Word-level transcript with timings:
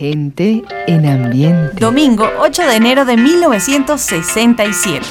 Gente 0.00 0.64
en 0.86 1.04
ambiente. 1.04 1.78
Domingo 1.78 2.26
8 2.40 2.66
de 2.66 2.76
enero 2.76 3.04
de 3.04 3.18
1967. 3.18 5.06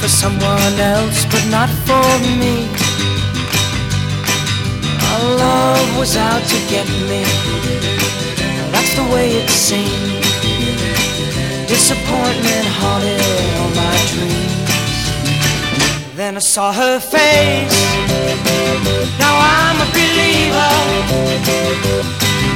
for 0.00 0.08
someone 0.08 0.80
else, 0.80 1.24
but 1.26 1.44
not 1.52 1.70
for 1.86 2.02
me. 2.40 2.66
Our 5.12 5.36
love 5.36 5.96
was 5.96 6.16
out 6.16 6.42
to 6.42 6.56
get 6.68 6.88
me. 7.08 7.22
That's 8.72 8.92
the 8.96 9.04
way 9.14 9.36
it 9.36 9.48
seemed. 9.50 10.20
Disappointment 11.68 12.66
haunted 12.80 13.20
all 13.60 13.70
my 13.76 13.96
dreams. 14.10 14.61
Then 16.22 16.36
I 16.36 16.38
saw 16.38 16.72
her 16.72 17.00
face. 17.00 17.82
Now 19.18 19.34
I'm 19.58 19.78
a 19.86 19.88
believer. 19.90 20.72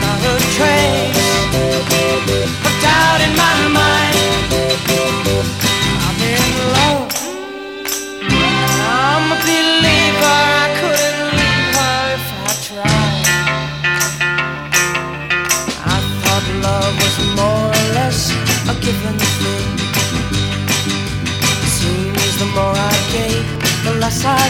Not 0.03 0.21
a 0.33 0.37
trace 0.55 1.27
of 2.67 2.75
doubt 2.85 3.21
in 3.27 3.33
my 3.35 3.57
mind. 3.81 4.66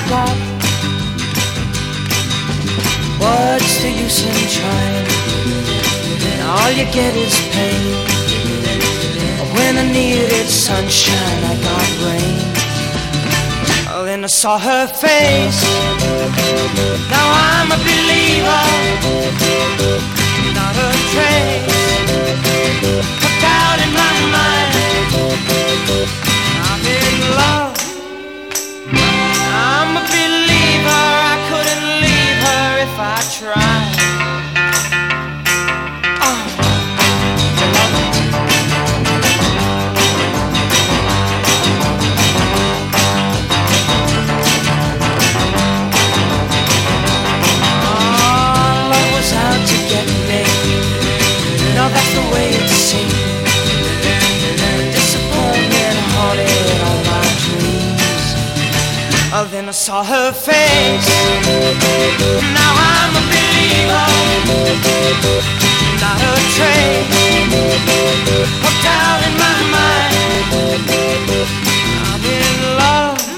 Got. 0.09 0.37
What's 3.21 3.83
the 3.83 3.91
use 3.91 4.21
in 4.25 4.39
trying? 4.57 5.07
All 6.49 6.71
you 6.71 6.87
get 6.93 7.15
is 7.17 7.37
pain. 7.53 8.17
When 9.57 9.77
I 9.79 9.85
needed 9.93 10.49
sunshine, 10.49 11.41
I 11.53 11.55
got 11.67 11.89
rain. 12.05 12.39
Oh, 13.93 14.05
then 14.05 14.23
I 14.25 14.27
saw 14.29 14.59
her 14.59 14.87
face. 14.87 15.63
Now 17.11 17.27
I'm 17.51 17.69
a 17.73 17.79
believer, 17.89 18.65
not 20.59 20.75
a 20.87 20.91
trace 21.13 21.77
of 23.27 23.33
doubt 23.43 23.79
in 23.85 23.91
my 24.01 24.15
mind. 24.35 24.73
I'm 26.69 26.83
in 26.87 27.37
love. 27.39 27.66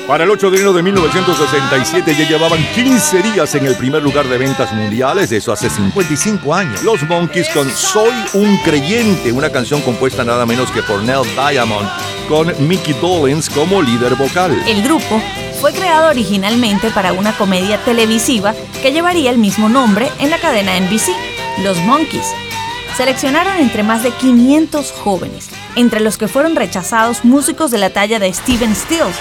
Para 0.09 0.25
el 0.25 0.31
8 0.31 0.51
de 0.51 0.57
enero 0.57 0.73
de 0.73 0.83
1967 0.83 2.17
ya 2.19 2.27
llevaban 2.27 2.67
15 2.75 3.23
días 3.25 3.55
en 3.57 3.67
el 3.67 3.77
primer 3.77 4.03
lugar 4.03 4.27
de 4.27 4.39
ventas 4.39 4.73
mundiales, 4.73 5.31
eso 5.33 5.53
hace 5.53 5.69
55 5.69 6.55
años. 6.55 6.83
Los 6.83 7.03
Monkeys 7.03 7.47
con 7.51 7.69
Soy 7.71 8.15
un 8.33 8.57
creyente, 8.65 9.31
una 9.33 9.51
canción 9.51 9.83
compuesta 9.83 10.25
nada 10.25 10.47
menos 10.47 10.71
que 10.71 10.83
por 10.83 11.03
Nell 11.03 11.25
Diamond, 11.37 11.87
con 12.27 12.51
Mickey 12.67 12.95
Dolenz 12.95 13.51
como 13.51 13.83
líder 13.83 14.15
vocal. 14.15 14.59
El 14.67 14.83
grupo 14.83 15.21
fue 15.61 15.75
creado 15.75 16.09
originalmente 16.09 16.89
para 16.91 17.13
una 17.13 17.37
comedia 17.37 17.77
televisiva 17.85 18.55
que 18.81 18.93
llevaría 18.93 19.31
el 19.31 19.37
mismo 19.37 19.69
nombre 19.69 20.11
en 20.21 20.31
la 20.31 20.39
cadena 20.39 20.81
NBC, 20.81 21.11
Los 21.63 21.77
Monkeys. 21.81 22.33
Seleccionaron 22.97 23.59
entre 23.59 23.83
más 23.83 24.03
de 24.03 24.11
500 24.13 24.91
jóvenes, 24.91 25.51
entre 25.77 26.01
los 26.01 26.17
que 26.17 26.29
fueron 26.29 26.57
rechazados 26.57 27.27
músicos 27.27 27.71
de 27.71 27.77
la 27.77 27.91
talla 27.91 28.19
de 28.19 28.33
Steven 28.33 28.75
Stills. 28.75 29.17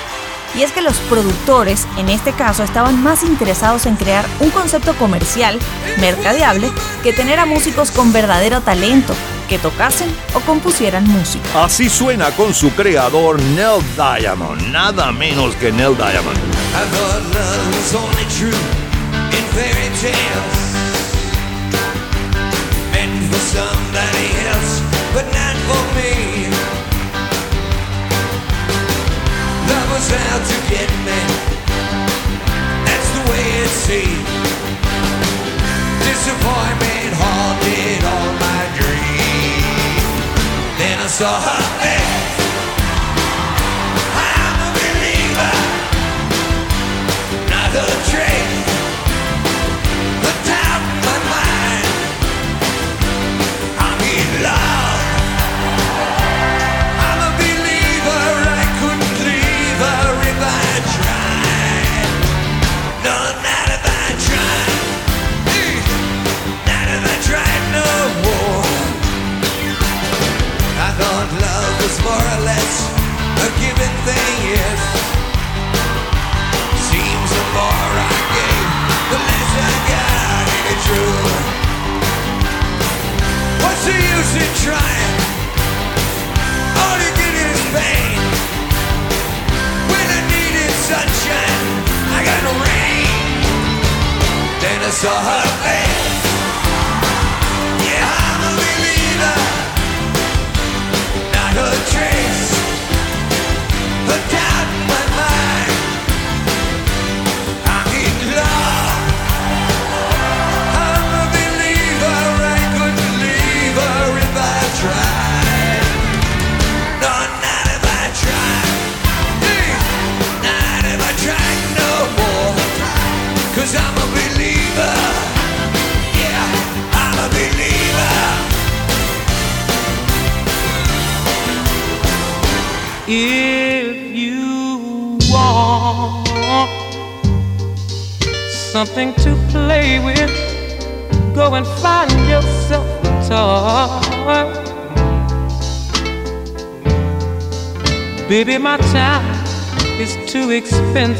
Y 0.56 0.64
es 0.64 0.72
que 0.72 0.82
los 0.82 0.98
productores, 1.10 1.88
en 1.98 2.10
este 2.10 2.34
caso, 2.34 2.64
estaban 2.64 3.02
más 3.04 3.24
interesados 3.24 3.86
en 3.86 3.96
crear 3.96 4.26
un 4.40 4.50
concepto 4.50 4.96
comercial, 4.96 5.60
mercadeable, 6.00 6.72
que 7.04 7.14
tener 7.14 7.40
a 7.40 7.46
músicos 7.46 7.92
con 7.92 8.12
verdadero 8.12 8.62
talento, 8.62 9.14
que 9.50 9.60
tocasen 9.60 10.10
o 10.34 10.40
compusieran 10.42 11.08
música. 11.08 11.46
Así 11.64 11.90
suena 11.90 12.32
con 12.32 12.54
su 12.54 12.72
creador 12.72 13.42
Nell 13.42 13.82
Diamond, 13.96 14.62
nada 14.72 15.12
menos 15.12 15.56
que 15.56 15.72
Nell 15.72 15.96
Diamond. 15.96 16.38
I 16.38 16.86
thought 16.92 17.24
love 17.34 17.76
was 17.76 17.96
only 17.96 18.26
true 18.38 18.88
in 19.32 19.44
fairy 19.54 19.90
tales. 20.02 20.68
Meant 22.92 23.32
for 23.32 23.40
somebody 23.40 24.28
else, 24.50 24.82
but 25.14 25.26
not 25.34 25.56
for 25.68 25.96
me. 25.96 26.37
Was 29.98 30.12
out 30.12 30.44
to 30.46 30.58
get 30.70 30.90
me. 31.08 31.22
That's 32.86 33.10
the 33.18 33.24
way 33.32 33.46
it 33.64 33.72
seemed. 33.86 34.28
Disappointment 36.06 37.12
haunted 37.22 38.02
all 38.14 38.32
my 38.46 38.62
dreams. 38.78 40.06
Then 40.78 40.98
I 41.00 41.08
saw 41.08 41.34
her 41.48 41.64
face. 41.82 42.30
I'm 44.30 44.58
a 44.68 44.72
believer 44.78 45.56
not 47.50 47.72
a 47.74 47.88
trace 48.12 48.67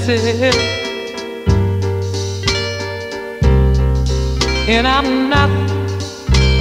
expensive. 0.10 0.56
And 4.70 4.88
I'm 4.88 5.30
not 5.30 5.50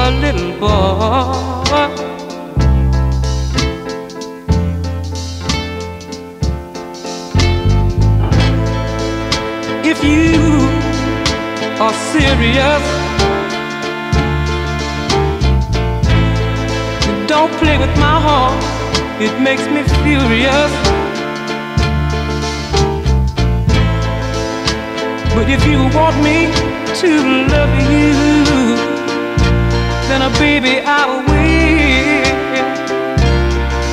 a 0.00 0.10
little 0.20 0.52
boy. 0.58 2.02
If 9.84 10.02
you 10.02 10.68
are 11.80 11.94
serious, 12.12 12.82
don't 17.28 17.52
play 17.58 17.78
with 17.78 17.96
my 17.98 18.20
heart, 18.26 18.62
it 19.20 19.40
makes 19.40 19.66
me 19.68 19.82
furious. 20.02 20.85
But 25.36 25.50
if 25.50 25.66
you 25.66 25.78
want 25.94 26.16
me 26.24 26.46
to 27.00 27.10
love 27.52 27.74
you, 27.92 28.14
then, 30.08 30.22
uh, 30.22 30.30
baby, 30.38 30.80
I 30.80 31.04
will. 31.28 32.26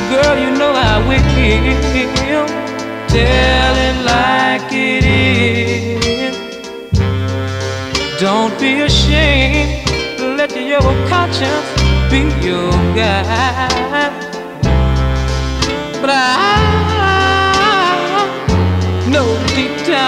Girl, 0.09 0.35
you 0.39 0.51
know 0.57 0.71
I 0.71 1.05
will. 1.05 2.47
Tell 3.09 3.75
it 3.87 3.97
like 4.05 4.71
it 4.71 5.03
is. 5.03 6.35
Don't 8.21 8.57
be 8.57 8.79
ashamed. 8.79 9.85
Let 10.37 10.55
your 10.55 10.79
conscience 11.09 11.67
be 12.09 12.21
your 12.47 12.71
guide. 12.95 14.13
But 16.01 16.09
I 16.09 16.62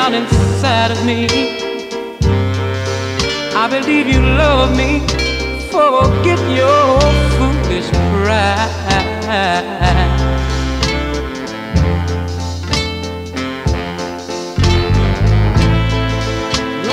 down 0.09 0.13
inside 0.13 0.91
of 0.91 1.03
me, 1.03 1.25
I 3.55 3.67
believe 3.67 4.07
you 4.07 4.21
love 4.21 4.75
me. 4.77 4.99
Forget 5.71 6.39
your 6.59 6.99
foolish 7.35 7.89
pride. 8.11 8.71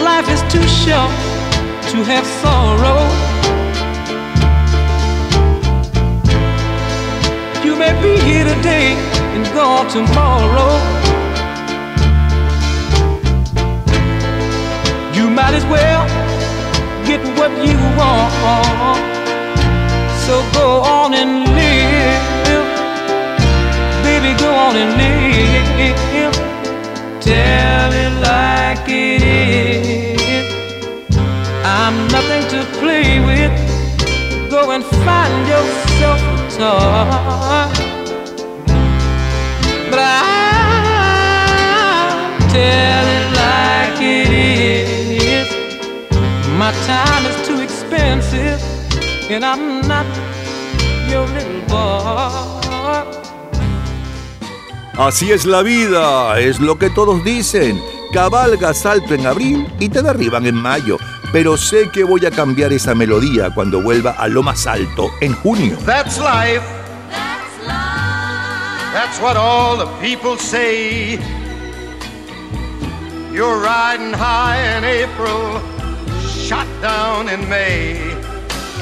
Life 0.02 0.28
is 0.30 0.42
too 0.52 0.66
short 0.66 1.12
to 1.90 1.98
have 2.10 2.26
sorrow. 2.40 3.00
You 7.62 7.76
may 7.76 7.92
be 8.00 8.18
here 8.22 8.44
today 8.44 8.94
and 9.34 9.44
gone 9.54 9.88
tomorrow. 9.88 10.91
Might 15.32 15.54
as 15.54 15.64
well 15.64 16.06
get 17.06 17.20
what 17.38 17.50
you 17.66 17.78
want. 17.96 19.00
So 20.26 20.34
go 20.52 20.82
on 20.82 21.14
and 21.14 21.48
live. 21.58 22.62
Baby, 24.04 24.38
go 24.38 24.50
on 24.52 24.76
and 24.76 24.92
live. 25.00 26.34
Tell 27.20 27.92
it 27.92 28.12
like 28.20 28.88
it 28.88 29.22
is. 29.22 30.46
I'm 31.64 31.96
nothing 32.08 32.42
to 32.54 32.60
play 32.80 33.20
with. 33.20 33.52
Go 34.50 34.70
and 34.72 34.84
find 34.84 35.48
yourself 35.48 36.20
a 36.36 37.78
toy. 37.78 37.91
Expensive, 48.32 49.30
and 49.30 49.44
I'm 49.44 49.80
not 49.86 50.06
your 51.08 51.26
little 51.28 51.60
boy. 51.68 52.52
Así 54.98 55.32
es 55.32 55.46
la 55.46 55.62
vida, 55.62 56.38
es 56.38 56.60
lo 56.60 56.78
que 56.78 56.90
todos 56.90 57.24
dicen. 57.24 57.82
Cabalgas 58.12 58.84
alto 58.84 59.14
en 59.14 59.26
abril 59.26 59.66
y 59.78 59.88
te 59.88 60.02
derriban 60.02 60.46
en 60.46 60.54
mayo. 60.54 60.98
Pero 61.32 61.56
sé 61.56 61.88
que 61.90 62.04
voy 62.04 62.26
a 62.26 62.30
cambiar 62.30 62.74
esa 62.74 62.94
melodía 62.94 63.48
cuando 63.54 63.80
vuelva 63.80 64.10
a 64.10 64.28
lo 64.28 64.42
más 64.42 64.66
alto 64.66 65.10
en 65.22 65.34
junio. 65.36 65.78
That's 65.86 66.18
life. 66.18 66.60
That's 67.08 67.58
life. 67.66 68.92
That's 68.92 69.18
what 69.20 69.38
all 69.38 69.78
the 69.78 69.86
people 70.02 70.36
say. 70.36 71.18
You're 73.32 73.62
riding 73.62 74.12
high 74.12 74.76
in 74.76 74.84
April, 74.84 75.58
shot 76.28 76.66
down 76.82 77.30
in 77.30 77.48
May. 77.48 78.11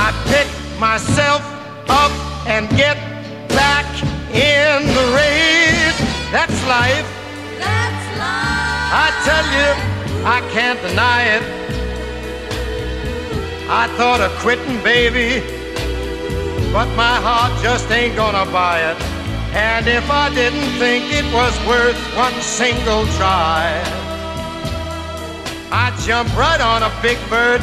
I 0.00 0.12
pick 0.30 0.46
myself 0.78 1.42
up 1.88 2.12
and 2.46 2.70
get 2.76 2.96
back 3.48 3.84
in 4.30 4.86
the 4.86 5.06
race. 5.18 5.98
That's 6.30 6.58
life. 6.70 7.08
That's 7.58 8.06
life. 8.16 8.94
I 8.94 9.06
tell 9.26 9.46
you, 9.58 9.70
I 10.24 10.38
can't 10.54 10.80
deny 10.86 11.22
it. 11.36 11.42
I 13.68 13.88
thought 13.98 14.20
of 14.20 14.30
quitting, 14.38 14.80
baby, 14.84 15.40
but 16.72 16.86
my 16.94 17.16
heart 17.26 17.52
just 17.60 17.90
ain't 17.90 18.14
gonna 18.14 18.46
buy 18.52 18.78
it. 18.92 19.02
And 19.52 19.88
if 19.88 20.08
I 20.08 20.32
didn't 20.32 20.70
think 20.78 21.12
it 21.12 21.26
was 21.34 21.54
worth 21.66 21.98
one 22.16 22.38
single 22.40 23.04
try, 23.18 23.82
I'd 25.72 25.98
jump 26.06 26.28
right 26.36 26.60
on 26.60 26.84
a 26.84 26.92
big 27.02 27.18
bird 27.28 27.62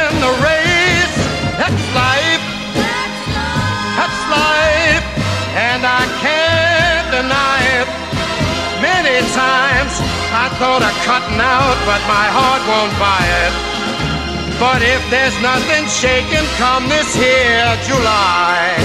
And 5.53 5.83
I 5.83 6.03
can't 6.23 7.07
deny 7.11 7.59
it. 7.79 7.87
Many 8.79 9.19
times 9.35 9.93
I 10.31 10.47
thought 10.57 10.79
of 10.79 10.95
cutting 11.03 11.39
out, 11.43 11.77
but 11.83 12.01
my 12.07 12.27
heart 12.31 12.63
won't 12.71 12.95
buy 12.95 13.23
it. 13.43 13.53
But 14.57 14.81
if 14.81 15.01
there's 15.09 15.35
nothing 15.41 15.85
shaking 15.87 16.47
come 16.55 16.87
this 16.87 17.13
here 17.15 17.67
July, 17.83 18.77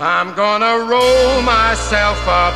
I'm 0.00 0.34
gonna 0.34 0.84
roll 0.88 1.42
myself 1.42 2.20
up 2.28 2.54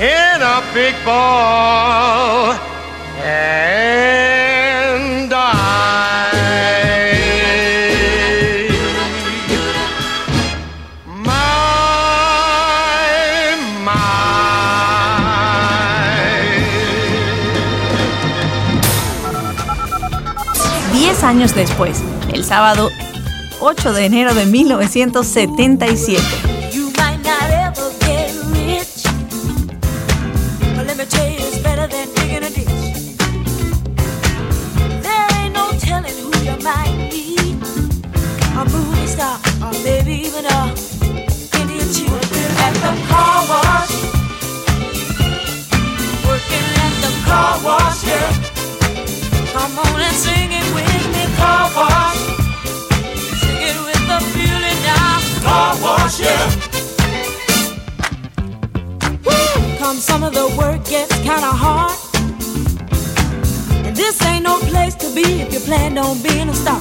in 0.00 0.42
a 0.42 0.62
big 0.72 0.94
ball 1.04 2.52
and 3.22 4.41
años 21.32 21.54
después, 21.54 22.02
el 22.34 22.44
sábado 22.44 22.90
8 23.60 23.94
de 23.94 24.04
enero 24.04 24.34
de 24.34 24.44
1977. 24.44 26.61
Come 59.92 60.00
some 60.00 60.22
of 60.22 60.32
the 60.32 60.48
work 60.56 60.82
gets 60.86 61.14
kinda 61.18 61.52
hard. 61.64 61.92
And 63.84 63.94
this 63.94 64.22
ain't 64.24 64.42
no 64.42 64.56
place 64.72 64.94
to 64.94 65.08
be 65.14 65.42
if 65.42 65.52
you 65.52 65.60
plan 65.60 65.98
on 65.98 66.16
being 66.22 66.48
a 66.48 66.54
star. 66.54 66.80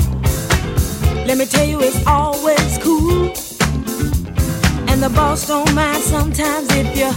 Let 1.27 1.37
me 1.37 1.45
tell 1.45 1.65
you, 1.65 1.81
it's 1.81 1.99
always 2.07 2.77
cool. 2.77 3.33
And 4.87 5.03
the 5.03 5.09
boss 5.09 5.45
don't 5.45 5.73
mind 5.75 6.01
sometimes 6.01 6.67
if 6.71 6.87
you 6.95 7.11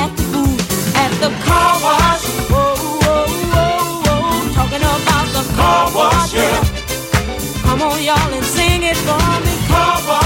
act 0.00 0.16
the 0.16 0.24
fool 0.32 0.56
at 1.04 1.12
the 1.22 1.30
car 1.46 1.74
wash. 1.86 2.24
Whoa, 2.50 2.74
whoa, 3.04 3.26
whoa, 3.54 4.02
whoa. 4.06 4.54
Talking 4.58 4.84
about 4.96 5.26
the 5.36 5.44
car 5.54 5.84
wash, 5.94 6.34
yeah. 6.34 6.60
Come 7.62 7.82
on, 7.82 8.02
y'all, 8.02 8.34
and 8.34 8.44
sing 8.44 8.82
it 8.82 8.96
for 9.06 9.24
me. 9.46 9.54
Car 9.68 9.96
wash. 10.08 10.19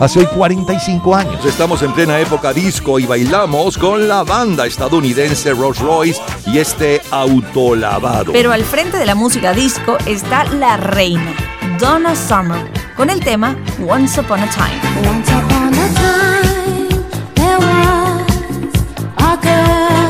Hace 0.00 0.20
hoy 0.20 0.26
45 0.26 1.14
años 1.14 1.44
estamos 1.44 1.82
en 1.82 1.92
plena 1.92 2.18
época 2.18 2.52
disco 2.52 2.98
y 2.98 3.06
bailamos 3.06 3.78
con 3.78 4.06
la 4.08 4.24
banda 4.24 4.66
estadounidense 4.66 5.52
Rolls 5.52 5.78
Royce 5.78 6.20
y 6.46 6.58
este 6.58 7.00
autolavado. 7.10 8.32
Pero 8.32 8.52
al 8.52 8.64
frente 8.64 8.98
de 8.98 9.06
la 9.06 9.14
música 9.14 9.52
disco 9.52 9.96
está 10.06 10.44
la 10.44 10.76
reina, 10.76 11.32
Donna 11.78 12.14
Summer, 12.16 12.70
con 12.96 13.08
el 13.08 13.20
tema 13.20 13.56
Once 13.88 14.20
Upon 14.20 14.40
a 14.40 14.50
Time. 14.50 15.08
Once 15.08 15.32
upon 15.32 15.74
a 15.74 15.94
time, 15.94 16.88
there 17.34 17.58
was 17.58 18.26
a 19.18 19.36
girl 19.42 20.03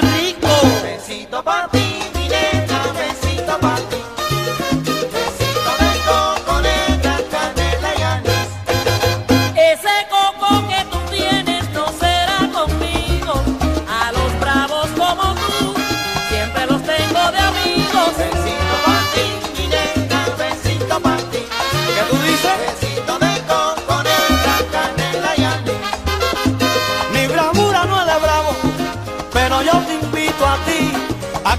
rico. 0.00 0.48
Besito 0.82 1.42
pa' 1.42 1.75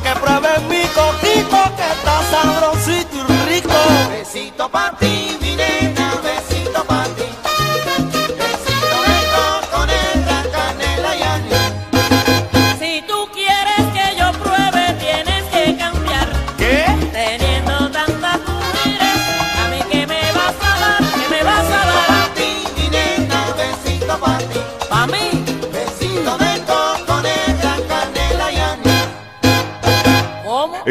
que 0.08 0.20
pruebes 0.22 0.47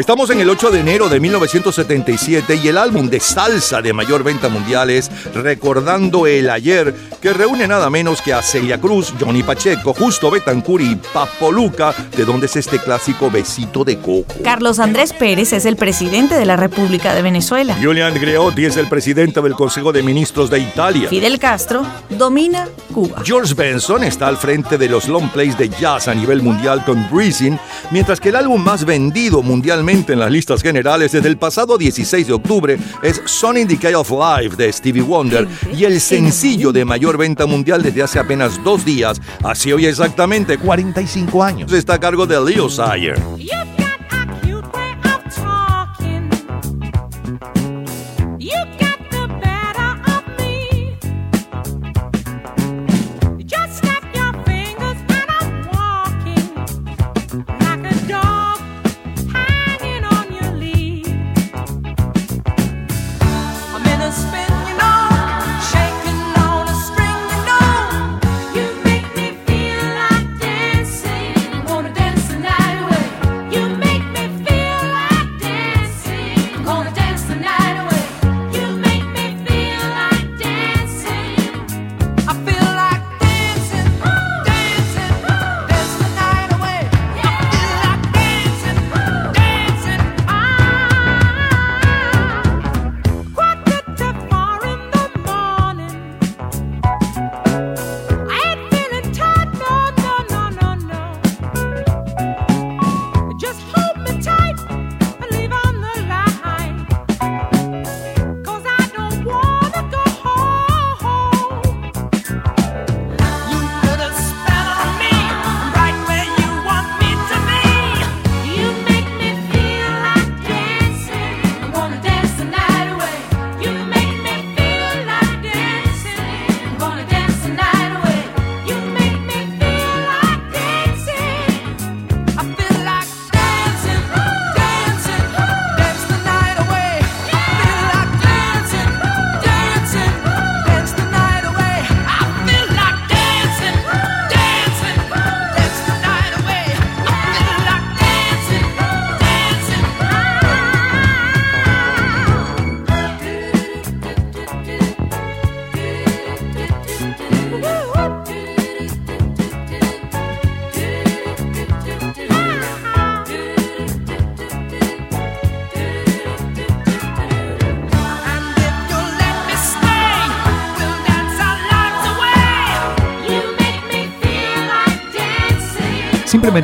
Estamos 0.07 0.29
en 0.29 0.39
el 0.39 0.49
8 0.49 0.71
de 0.71 0.79
enero 0.79 1.09
de 1.09 1.19
1977 1.19 2.61
y 2.63 2.69
el 2.69 2.77
álbum 2.77 3.09
de 3.09 3.19
salsa 3.19 3.81
de 3.81 3.91
mayor 3.91 4.23
venta 4.23 4.47
mundial 4.47 4.89
es 4.89 5.11
Recordando 5.33 6.27
el 6.27 6.49
Ayer, 6.49 6.95
que 7.21 7.33
reúne 7.33 7.67
nada 7.67 7.89
menos 7.89 8.21
que 8.21 8.33
a 8.33 8.41
Celia 8.41 8.79
Cruz, 8.79 9.13
Johnny 9.19 9.43
Pacheco, 9.43 9.93
Justo 9.93 10.29
Betancur 10.29 10.81
y 10.81 10.95
Papo 10.95 11.51
Luca, 11.51 11.93
de 12.15 12.25
donde 12.25 12.45
es 12.45 12.55
este 12.55 12.79
clásico 12.79 13.29
Besito 13.31 13.83
de 13.83 13.97
Coco. 13.97 14.35
Carlos 14.43 14.79
Andrés 14.79 15.13
Pérez 15.13 15.53
es 15.53 15.65
el 15.65 15.75
presidente 15.75 16.35
de 16.35 16.45
la 16.45 16.55
República 16.55 17.13
de 17.13 17.21
Venezuela. 17.21 17.75
Julian 17.81 18.13
Greotti 18.13 18.65
es 18.65 18.77
el 18.77 18.87
presidente 18.87 19.41
del 19.41 19.53
Consejo 19.53 19.91
de 19.91 20.03
Ministros 20.03 20.49
de 20.49 20.59
Italia. 20.59 21.09
Fidel 21.09 21.39
Castro 21.39 21.85
domina 22.09 22.67
Cuba. 22.93 23.21
George 23.23 23.53
Benson 23.53 24.03
está 24.03 24.27
al 24.27 24.37
frente 24.37 24.77
de 24.77 24.89
los 24.89 25.07
long 25.07 25.29
plays 25.29 25.57
de 25.57 25.69
jazz 25.69 26.07
a 26.07 26.15
nivel 26.15 26.41
mundial 26.41 26.83
con 26.85 27.09
Breezing, 27.09 27.59
mientras 27.91 28.19
que 28.19 28.29
el 28.29 28.35
álbum 28.35 28.63
más 28.63 28.85
vendido 28.85 29.41
mundialmente 29.41 30.13
en 30.13 30.19
las 30.19 30.31
listas 30.31 30.61
generales 30.61 31.11
desde 31.11 31.27
el 31.27 31.37
pasado 31.37 31.77
16 31.77 32.27
de 32.27 32.33
octubre 32.33 32.77
es 33.01 33.21
Son 33.25 33.57
in 33.57 33.67
Decay 33.67 33.93
of 33.93 34.11
Life 34.11 34.55
de 34.55 34.71
Stevie 34.71 35.01
Wonder 35.01 35.47
y 35.75 35.83
el 35.83 35.99
sencillo 35.99 36.71
de 36.71 36.85
mayor 36.85 37.06
venta 37.15 37.45
mundial 37.45 37.81
desde 37.81 38.03
hace 38.03 38.19
apenas 38.19 38.61
dos 38.63 38.83
días, 38.83 39.21
hace 39.43 39.73
hoy 39.73 39.85
exactamente 39.85 40.57
45 40.57 41.43
años. 41.43 41.71
Está 41.71 41.93
a 41.93 41.99
cargo 41.99 42.25
de 42.25 42.41
Leo 42.41 42.69
Sayer. 42.69 43.17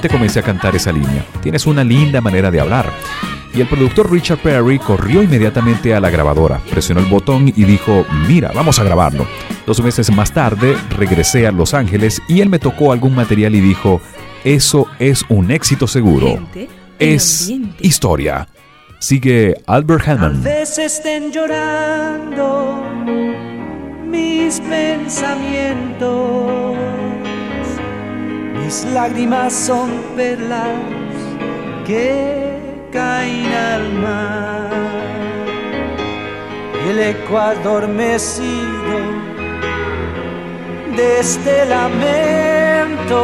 Comencé 0.01 0.39
a 0.39 0.43
cantar 0.43 0.75
esa 0.75 0.91
línea. 0.91 1.25
Tienes 1.41 1.65
una 1.65 1.84
linda 1.84 2.21
manera 2.21 2.51
de 2.51 2.60
hablar. 2.60 2.91
Y 3.56 3.62
el 3.62 3.67
productor 3.67 4.12
Richard 4.12 4.39
Perry 4.39 4.79
corrió 4.79 5.21
inmediatamente 5.21 5.93
a 5.93 5.99
la 5.99 6.10
grabadora, 6.10 6.60
presionó 6.71 7.01
el 7.01 7.06
botón 7.06 7.49
y 7.49 7.63
dijo, 7.65 8.03
mira, 8.27 8.51
vamos 8.56 8.79
a 8.79 8.84
grabarlo. 8.84 9.27
Dos 9.67 9.79
meses 9.84 10.12
más 10.12 10.32
tarde 10.34 10.75
regresé 10.97 11.45
a 11.45 11.51
Los 11.51 11.75
Ángeles 11.75 12.19
y 12.27 12.41
él 12.41 12.49
me 12.49 12.58
tocó 12.58 12.91
algún 12.91 13.13
material 13.13 13.53
y 13.53 13.62
dijo, 13.62 14.01
eso 14.43 14.88
es 14.97 15.23
un 15.29 15.51
éxito 15.51 15.86
seguro. 15.88 16.29
Gente 16.29 16.67
Es 16.97 17.43
ambiente. 17.43 17.77
historia. 17.88 18.47
Sigue 18.97 19.53
Albert 19.67 20.06
Tal 20.06 20.17
Hammond. 20.17 20.43
vez 20.43 20.79
estén 20.79 21.32
llorando 21.32 22.84
mis 24.10 24.60
pensamientos. 24.62 26.75
Mis 28.73 28.86
lágrimas 28.86 29.53
son 29.53 30.01
perlas 30.15 30.79
que 31.86 32.57
caen 32.91 33.53
al 33.53 33.93
mar. 33.93 34.71
El 36.89 36.97
eco 36.97 37.38
adormecido 37.38 38.97
de 40.97 41.19
este 41.19 41.67
lamento 41.67 43.21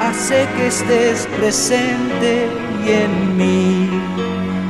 hace 0.00 0.48
que 0.56 0.68
estés 0.68 1.26
presente 1.36 2.48
y 2.86 2.90
en 2.90 3.36
mí 3.36 3.90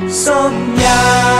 soñar. 0.09 1.39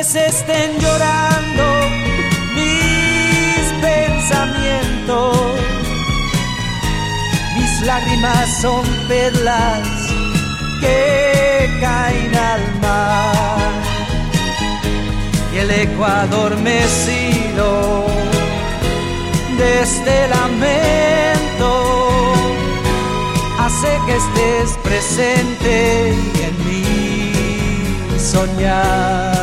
Estén 0.00 0.80
llorando 0.80 1.64
mis 2.54 3.70
pensamientos, 3.82 5.60
mis 7.54 7.82
lágrimas 7.82 8.48
son 8.62 8.82
perlas 9.08 9.86
que 10.80 11.68
caen 11.82 12.34
al 12.34 12.80
mar 12.80 13.58
y 15.54 15.58
el 15.58 15.70
eco 15.70 16.06
adormecido 16.06 18.06
de 19.58 19.82
este 19.82 20.28
lamento 20.28 21.70
hace 23.58 23.98
que 24.06 24.16
estés 24.16 24.78
presente 24.82 26.14
en 26.46 26.54
mí 26.66 28.18
soñar. 28.18 29.39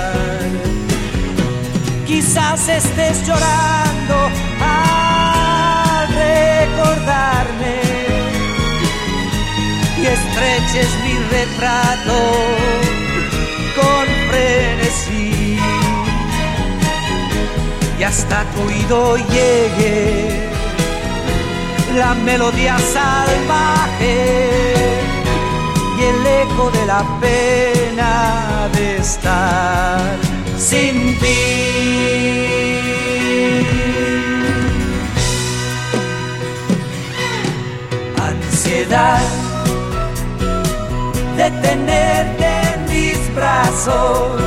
Quizás 2.18 2.68
estés 2.68 3.28
llorando 3.28 4.16
al 4.60 6.08
recordarme. 6.08 7.78
Y 10.02 10.06
estreches 10.08 10.90
mi 11.04 11.14
retrato 11.30 12.18
con 13.78 14.06
frenesí. 14.32 15.60
Y 18.00 18.04
hasta 18.04 18.46
tu 18.46 18.62
oído 18.64 19.18
llegue 19.18 20.50
la 21.96 22.16
melodía 22.16 22.80
salvaje 22.80 24.16
y 26.00 26.02
el 26.02 26.26
eco 26.26 26.72
de 26.72 26.86
la 26.88 27.04
pena 27.22 28.70
de 28.74 28.98
estar 28.98 30.27
sin 30.58 31.18
ti. 31.20 31.38
Ansiedad 38.18 39.22
de 41.38 41.52
tenerte 41.62 42.48
en 42.74 42.86
mis 42.86 43.36
brazos, 43.36 44.42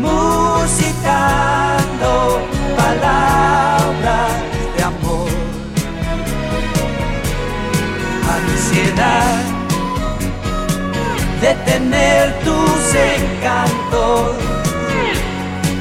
musitando 0.00 1.22
palabras 2.76 4.32
de 4.76 4.82
amor. 4.82 5.30
Ansiedad 8.36 9.34
de 11.40 11.54
tener 11.70 12.22
tus 12.40 12.94
encantos 12.94 14.53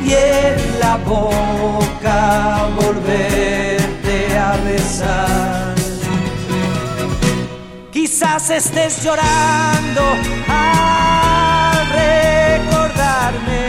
y 0.06 0.14
en 0.14 0.80
la 0.80 0.98
boca 0.98 2.68
volverte 2.76 4.38
a 4.38 4.58
besar. 4.64 5.76
Quizás 7.92 8.50
estés 8.50 9.04
llorando 9.04 10.04
al 10.48 11.88
recordarme 12.02 13.68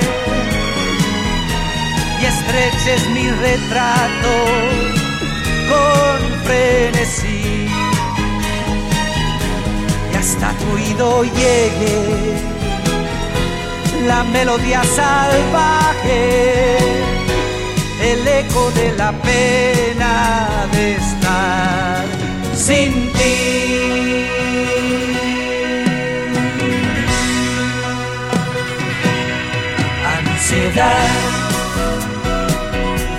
y 2.20 2.24
estreches 2.24 3.08
mi 3.10 3.30
retrato 3.30 4.34
con 5.70 6.18
frenesí 6.44 7.68
y 10.12 10.16
hasta 10.16 10.52
tu 10.52 10.72
oído 10.74 11.24
llegue 11.24 12.53
la 14.06 14.22
melodía 14.24 14.82
salvaje, 14.84 16.78
el 18.00 18.26
eco 18.26 18.70
de 18.72 18.92
la 18.92 19.12
pena 19.12 20.46
de 20.72 20.94
estar 20.96 22.04
sin 22.54 23.12
ti. 23.12 24.26
Ansiedad 30.18 31.10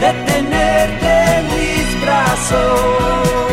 de 0.02 0.14
tenerte 0.32 1.12
en 1.38 1.46
mis 1.56 2.02
brazos. 2.02 3.45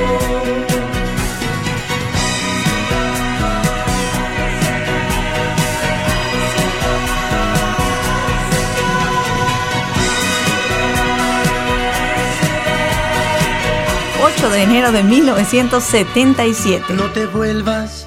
De 14.53 14.63
enero 14.63 14.93
de 14.93 15.03
1977. 15.03 16.93
No 16.95 17.11
te 17.11 17.27
vuelvas 17.27 18.07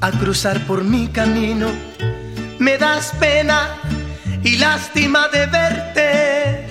a 0.00 0.10
cruzar 0.10 0.66
por 0.66 0.82
mi 0.82 1.06
camino. 1.06 1.68
Me 2.58 2.76
das 2.76 3.12
pena 3.20 3.68
y 4.42 4.56
lástima 4.56 5.28
de 5.28 5.46
verte. 5.46 6.66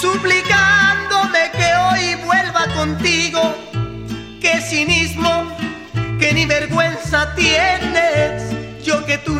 Suplicándome 0.00 1.50
que 1.52 1.74
hoy 1.74 2.14
vuelva 2.24 2.66
contigo. 2.76 3.56
Qué 4.40 4.60
cinismo, 4.60 5.48
que 6.20 6.32
ni 6.32 6.46
vergüenza 6.46 7.34
tienes. 7.34 8.44
Yo 8.84 9.04
que 9.04 9.18
tú 9.18 9.36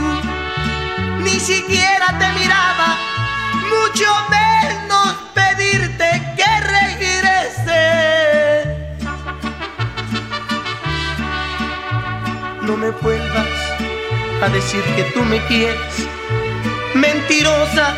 ni 1.22 1.38
siquiera 1.38 2.18
te 2.18 2.32
miraba, 2.38 2.98
mucho 3.68 4.07
menos 4.31 5.14
pedirte 5.35 6.09
que 6.37 6.61
regrese. 6.76 7.85
No 12.62 12.76
me 12.76 12.90
vuelvas 12.90 13.46
a 14.42 14.48
decir 14.48 14.83
que 14.96 15.04
tú 15.14 15.22
me 15.24 15.38
quieres. 15.46 15.94
Mentirosa, 16.94 17.94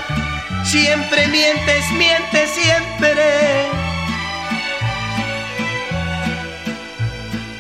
siempre 0.65 1.27
mientes, 1.29 1.91
mientes 1.93 2.51
siempre. 2.51 3.69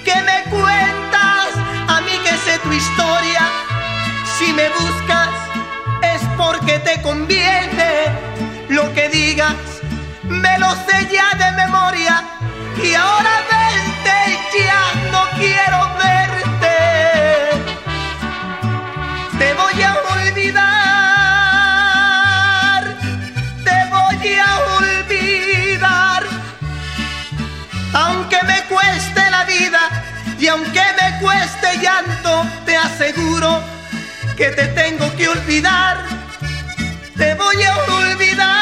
¿Qué 0.04 0.14
me 0.22 0.50
cuentas 0.50 1.48
a 1.88 2.00
mí 2.02 2.12
que 2.24 2.36
sé 2.44 2.58
tu 2.62 2.72
historia? 2.72 3.42
Si 4.38 4.52
me 4.52 4.68
buscas 4.70 5.29
porque 6.40 6.78
te 6.78 7.02
conviene. 7.02 7.92
Lo 8.70 8.92
que 8.94 9.08
digas 9.10 9.54
me 10.22 10.58
lo 10.58 10.70
sé 10.86 10.96
ya 11.12 11.28
de 11.42 11.52
memoria. 11.62 12.24
Y 12.82 12.94
ahora 12.94 13.32
vente, 13.54 14.16
ya 14.66 14.84
no 15.12 15.22
quiero 15.38 15.78
verte. 16.06 16.78
Te 19.38 19.48
voy 19.60 19.82
a 19.82 19.92
olvidar, 20.14 20.62
te 23.66 23.78
voy 23.94 24.38
a 24.48 24.50
olvidar. 24.78 26.22
Aunque 27.92 28.38
me 28.44 28.58
cueste 28.72 29.30
la 29.30 29.44
vida 29.44 29.82
y 30.38 30.46
aunque 30.48 30.84
me 31.00 31.08
cueste 31.20 31.68
llanto, 31.82 32.46
te 32.64 32.76
aseguro 32.76 33.62
que 34.38 34.48
te 34.52 34.68
tengo 34.68 35.14
que 35.16 35.28
olvidar. 35.28 36.19
Te 37.20 37.34
voy 37.34 37.62
a 37.62 37.76
olvidar, 37.98 38.59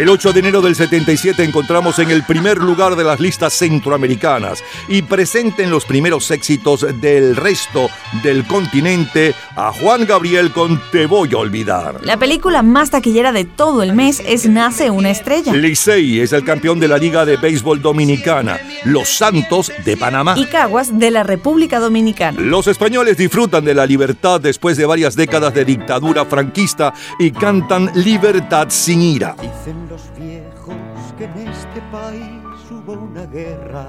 El 0.00 0.08
8 0.08 0.32
de 0.32 0.40
enero 0.40 0.62
del 0.62 0.74
77 0.74 1.44
encontramos 1.44 1.98
en 1.98 2.10
el 2.10 2.22
primer 2.22 2.56
lugar 2.56 2.96
de 2.96 3.04
las 3.04 3.20
listas 3.20 3.52
centroamericanas 3.52 4.64
y 4.88 5.02
presenten 5.02 5.68
los 5.68 5.84
primeros 5.84 6.30
éxitos 6.30 6.86
del 7.02 7.36
resto 7.36 7.90
del 8.22 8.46
continente 8.46 9.34
a 9.56 9.70
Juan 9.72 10.06
Gabriel 10.06 10.52
con 10.52 10.80
Te 10.90 11.04
voy 11.04 11.34
a 11.34 11.36
olvidar. 11.36 12.00
La 12.02 12.16
película 12.16 12.62
más 12.62 12.88
taquillera 12.88 13.30
de 13.32 13.44
todo 13.44 13.82
el 13.82 13.92
mes 13.92 14.22
es 14.24 14.48
Nace 14.48 14.88
una 14.88 15.10
estrella. 15.10 15.52
Licey 15.52 16.20
es 16.20 16.32
el 16.32 16.44
campeón 16.44 16.80
de 16.80 16.88
la 16.88 16.96
Liga 16.96 17.26
de 17.26 17.36
Béisbol 17.36 17.82
Dominicana, 17.82 18.58
Los 18.86 19.10
Santos 19.10 19.70
de 19.84 19.98
Panamá. 19.98 20.32
Y 20.34 20.46
Caguas 20.46 20.98
de 20.98 21.10
la 21.10 21.24
República 21.24 21.78
Dominicana. 21.78 22.40
Los 22.40 22.68
españoles 22.68 23.18
disfrutan 23.18 23.66
de 23.66 23.74
la 23.74 23.84
libertad 23.84 24.40
después 24.40 24.78
de 24.78 24.86
varias 24.86 25.14
décadas 25.14 25.52
de 25.52 25.66
dictadura 25.66 26.24
franquista 26.24 26.94
y 27.18 27.32
cantan 27.32 27.90
Libertad 27.96 28.68
sin 28.70 29.02
ira. 29.02 29.36
Dicen 29.38 29.89
los 29.90 30.08
viejos 30.16 30.76
que 31.18 31.24
en 31.24 31.48
este 31.48 31.80
país 31.90 32.70
hubo 32.70 32.92
una 32.92 33.26
guerra 33.26 33.86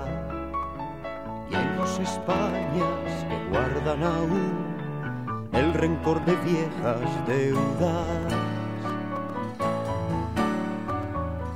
y 1.47 1.53
hay 1.53 1.75
dos 1.77 1.99
Españas 1.99 3.25
que 3.29 3.49
guardan 3.51 4.01
aún 4.01 5.47
el 5.51 5.71
rencor 5.75 6.25
de 6.25 6.35
viejas 6.37 7.27
deudas. 7.27 8.33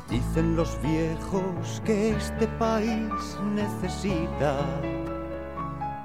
Dicen 0.09 0.55
los 0.55 0.79
viejos 0.83 1.81
que 1.83 2.11
este 2.11 2.47
país 2.59 3.39
necesita 3.55 4.59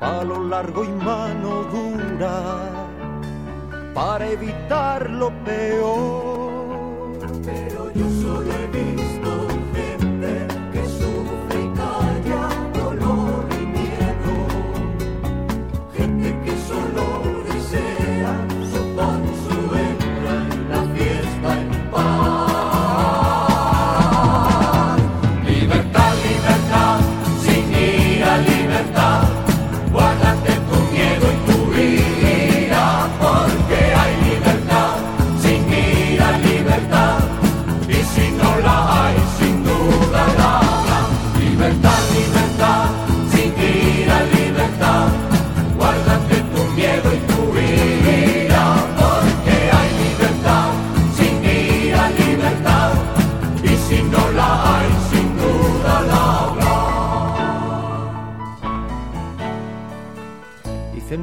palo 0.00 0.42
largo 0.44 0.82
y 0.82 0.88
mano 0.88 1.64
dura 1.64 2.70
para 3.92 4.26
evitar 4.30 5.10
lo 5.10 5.28
peor. 5.44 6.29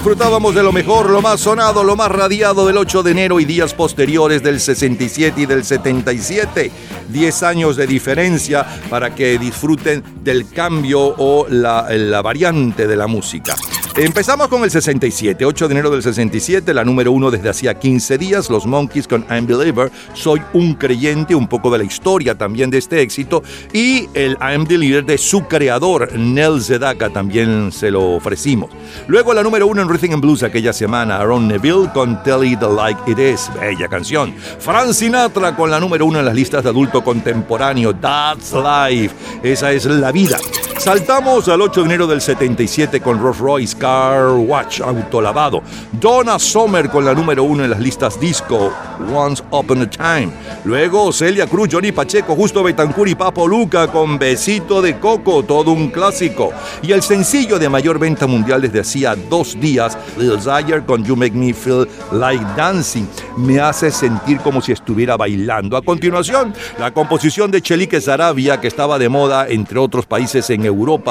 Disfrutábamos 0.00 0.54
de 0.54 0.62
lo 0.62 0.72
mejor, 0.72 1.10
lo 1.10 1.20
más 1.20 1.40
sonado, 1.40 1.84
lo 1.84 1.94
más 1.94 2.10
radiado 2.10 2.66
del 2.66 2.78
8 2.78 3.02
de 3.02 3.10
enero 3.10 3.38
y 3.38 3.44
días 3.44 3.74
posteriores 3.74 4.42
del 4.42 4.58
67 4.58 5.42
y 5.42 5.44
del 5.44 5.62
77. 5.62 6.72
10 7.10 7.42
años 7.42 7.76
de 7.76 7.86
diferencia 7.86 8.66
para 8.88 9.14
que 9.14 9.38
disfruten 9.38 10.02
del 10.24 10.48
cambio 10.48 11.00
o 11.02 11.46
la, 11.50 11.86
la 11.90 12.22
variante 12.22 12.86
de 12.86 12.96
la 12.96 13.08
música. 13.08 13.54
Empezamos 14.02 14.48
con 14.48 14.64
el 14.64 14.70
67, 14.70 15.44
8 15.44 15.68
de 15.68 15.72
enero 15.72 15.90
del 15.90 16.02
67, 16.02 16.72
la 16.72 16.84
número 16.84 17.12
uno 17.12 17.30
desde 17.30 17.50
hacía 17.50 17.78
15 17.78 18.16
días, 18.16 18.48
los 18.48 18.64
Monkeys 18.64 19.06
con 19.06 19.26
I'm 19.28 19.46
Believer, 19.46 19.92
Soy 20.14 20.40
un 20.54 20.72
creyente, 20.72 21.34
un 21.34 21.46
poco 21.46 21.70
de 21.70 21.76
la 21.76 21.84
historia 21.84 22.34
también 22.34 22.70
de 22.70 22.78
este 22.78 23.02
éxito, 23.02 23.42
y 23.74 24.08
el 24.14 24.38
I'm 24.40 24.66
Leader 24.66 25.04
de 25.04 25.18
su 25.18 25.42
creador, 25.42 26.18
Nel 26.18 26.62
Sedaka, 26.62 27.10
también 27.10 27.72
se 27.72 27.90
lo 27.90 28.12
ofrecimos. 28.12 28.70
Luego 29.06 29.34
la 29.34 29.42
número 29.42 29.66
uno 29.66 29.82
en 29.82 29.90
Rhythm 29.90 30.14
and 30.14 30.22
Blues 30.22 30.42
aquella 30.44 30.72
semana, 30.72 31.18
Aaron 31.18 31.46
Neville 31.46 31.90
con 31.92 32.22
Tell 32.22 32.42
It 32.42 32.62
Like 32.62 33.02
It 33.06 33.18
Is, 33.18 33.50
bella 33.60 33.86
canción. 33.88 34.34
Frank 34.60 34.92
Sinatra 34.94 35.54
con 35.54 35.70
la 35.70 35.78
número 35.78 36.06
uno 36.06 36.20
en 36.20 36.24
las 36.24 36.34
listas 36.34 36.64
de 36.64 36.70
adulto 36.70 37.04
contemporáneo, 37.04 37.94
That's 37.94 38.54
Life, 38.54 39.14
esa 39.42 39.72
es 39.72 39.84
la 39.84 40.10
vida. 40.10 40.38
Saltamos 40.80 41.46
al 41.48 41.60
8 41.60 41.82
de 41.82 41.86
enero 41.86 42.06
del 42.06 42.22
77 42.22 43.02
con 43.02 43.20
Rolls 43.20 43.38
Royce 43.38 43.76
Car 43.76 44.30
Watch, 44.30 44.80
autolavado. 44.80 45.62
Donna 45.92 46.38
Summer 46.38 46.88
con 46.88 47.04
la 47.04 47.12
número 47.12 47.44
uno 47.44 47.64
en 47.64 47.70
las 47.70 47.80
listas 47.80 48.18
disco, 48.18 48.72
Once 49.14 49.42
Upon 49.50 49.82
a 49.82 49.90
Time. 49.90 50.30
Luego 50.64 51.12
Celia 51.12 51.46
Cruz, 51.46 51.68
Johnny 51.70 51.92
Pacheco, 51.92 52.34
Justo 52.34 52.62
Betancur 52.62 53.10
y 53.10 53.14
Papo 53.14 53.46
Luca 53.46 53.88
con 53.88 54.18
Besito 54.18 54.80
de 54.80 54.98
Coco, 54.98 55.42
todo 55.42 55.72
un 55.72 55.90
clásico. 55.90 56.50
Y 56.80 56.92
el 56.92 57.02
sencillo 57.02 57.58
de 57.58 57.68
mayor 57.68 57.98
venta 57.98 58.26
mundial 58.26 58.62
desde 58.62 58.80
hacía 58.80 59.14
dos 59.14 59.60
días, 59.60 59.98
Lil 60.16 60.40
Zaire 60.40 60.82
con 60.86 61.04
You 61.04 61.14
Make 61.14 61.36
Me 61.36 61.52
Feel 61.52 61.86
Like 62.10 62.44
Dancing. 62.56 63.04
Me 63.36 63.60
hace 63.60 63.90
sentir 63.90 64.38
como 64.38 64.62
si 64.62 64.72
estuviera 64.72 65.18
bailando. 65.18 65.76
A 65.76 65.82
continuación, 65.82 66.54
la 66.78 66.90
composición 66.90 67.50
de 67.50 67.60
Chelique 67.60 68.00
Sarabia, 68.00 68.62
que 68.62 68.68
estaba 68.68 68.98
de 68.98 69.10
moda 69.10 69.46
entre 69.46 69.78
otros 69.78 70.06
países 70.06 70.48
en 70.48 70.64
Europa 70.64 70.69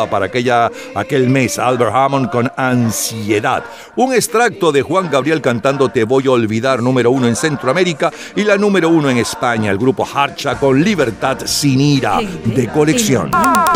para 0.09 0.25
aquella, 0.25 0.71
aquel 0.95 1.29
mes. 1.29 1.59
Albert 1.59 1.93
Hammond 1.93 2.29
con 2.29 2.51
Ansiedad. 2.55 3.63
Un 3.95 4.13
extracto 4.13 4.71
de 4.71 4.81
Juan 4.81 5.09
Gabriel 5.09 5.41
cantando 5.41 5.89
Te 5.89 6.03
voy 6.03 6.27
a 6.27 6.31
olvidar, 6.31 6.81
número 6.81 7.11
uno 7.11 7.27
en 7.27 7.35
Centroamérica 7.35 8.11
y 8.35 8.43
la 8.43 8.57
número 8.57 8.89
uno 8.89 9.09
en 9.09 9.17
España. 9.17 9.71
El 9.71 9.77
grupo 9.77 10.07
Harcha 10.11 10.59
con 10.59 10.83
Libertad 10.83 11.39
sin 11.45 11.79
ira 11.81 12.19
de 12.45 12.67
colección. 12.69 13.31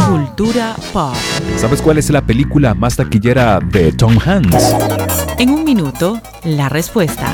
Cultura 0.07 0.75
pop. 0.91 1.15
¿Sabes 1.57 1.81
cuál 1.81 1.97
es 1.97 2.09
la 2.09 2.21
película 2.21 2.73
más 2.73 2.95
taquillera 2.95 3.59
de 3.59 3.91
Tom 3.91 4.17
Hanks? 4.23 4.75
En 5.39 5.49
un 5.49 5.63
minuto, 5.63 6.21
la 6.43 6.69
respuesta. 6.69 7.33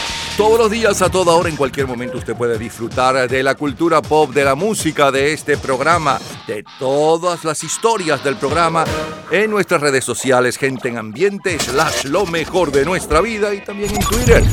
Todos 0.41 0.57
los 0.57 0.71
días, 0.71 0.99
a 1.03 1.09
toda 1.09 1.35
hora, 1.35 1.49
en 1.49 1.55
cualquier 1.55 1.85
momento, 1.85 2.17
usted 2.17 2.35
puede 2.35 2.57
disfrutar 2.57 3.29
de 3.29 3.43
la 3.43 3.53
cultura 3.53 4.01
pop, 4.01 4.33
de 4.33 4.43
la 4.43 4.55
música, 4.55 5.11
de 5.11 5.33
este 5.33 5.55
programa, 5.55 6.19
de 6.47 6.65
todas 6.79 7.43
las 7.43 7.63
historias 7.63 8.23
del 8.23 8.37
programa 8.37 8.83
en 9.29 9.51
nuestras 9.51 9.81
redes 9.81 10.03
sociales, 10.03 10.57
gente 10.57 10.89
en 10.89 10.97
ambiente, 10.97 11.59
slash 11.59 12.05
lo 12.05 12.25
mejor 12.25 12.71
de 12.71 12.85
nuestra 12.85 13.21
vida 13.21 13.53
y 13.53 13.63
también 13.63 13.93
en 13.93 13.99
Twitter. 13.99 14.43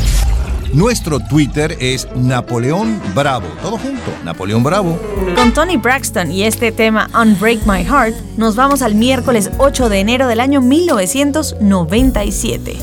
Nuestro 0.74 1.20
Twitter 1.20 1.74
es 1.80 2.06
Napoleón 2.14 3.00
Bravo. 3.14 3.46
Todo 3.62 3.78
junto, 3.78 4.12
Napoleón 4.24 4.62
Bravo. 4.62 5.00
Con 5.36 5.54
Tony 5.54 5.78
Braxton 5.78 6.30
y 6.30 6.42
este 6.42 6.70
tema 6.70 7.08
Unbreak 7.18 7.64
My 7.64 7.82
Heart, 7.82 8.14
nos 8.36 8.56
vamos 8.56 8.82
al 8.82 8.94
miércoles 8.94 9.50
8 9.56 9.88
de 9.88 10.00
enero 10.00 10.28
del 10.28 10.40
año 10.40 10.60
1997. 10.60 12.76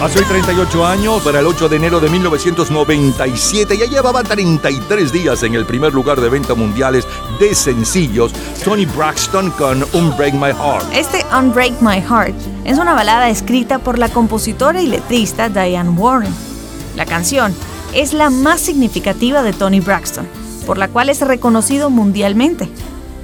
Hace 0.00 0.20
hoy 0.20 0.26
38 0.26 0.86
años, 0.86 1.22
para 1.22 1.40
el 1.40 1.46
8 1.46 1.68
de 1.68 1.74
enero 1.76 1.98
de 1.98 2.08
1997, 2.08 3.76
ya 3.76 3.86
llevaba 3.86 4.22
33 4.22 5.10
días 5.10 5.42
en 5.42 5.56
el 5.56 5.66
primer 5.66 5.92
lugar 5.92 6.20
de 6.20 6.28
venta 6.28 6.54
mundiales 6.54 7.04
de 7.40 7.52
sencillos, 7.52 8.32
Tony 8.64 8.86
Braxton 8.86 9.50
con 9.50 9.84
Unbreak 9.92 10.34
My 10.34 10.52
Heart. 10.52 10.92
Este 10.92 11.26
Unbreak 11.36 11.82
My 11.82 12.00
Heart 12.00 12.36
es 12.64 12.78
una 12.78 12.94
balada 12.94 13.28
escrita 13.28 13.80
por 13.80 13.98
la 13.98 14.08
compositora 14.08 14.80
y 14.80 14.86
letrista 14.86 15.48
Diane 15.48 15.90
Warren. 15.90 16.32
La 16.94 17.04
canción 17.04 17.52
es 17.92 18.12
la 18.12 18.30
más 18.30 18.60
significativa 18.60 19.42
de 19.42 19.52
Tony 19.52 19.80
Braxton, 19.80 20.28
por 20.64 20.78
la 20.78 20.86
cual 20.86 21.08
es 21.08 21.22
reconocido 21.22 21.90
mundialmente. 21.90 22.68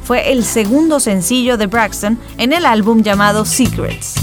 Fue 0.03 0.33
el 0.33 0.45
segundo 0.45 0.99
sencillo 0.99 1.57
de 1.57 1.69
Braxton 1.69 2.19
en 2.37 2.53
el 2.53 2.67
álbum 2.67 3.05
llamado 3.05 3.45
Secrets. 3.45 4.15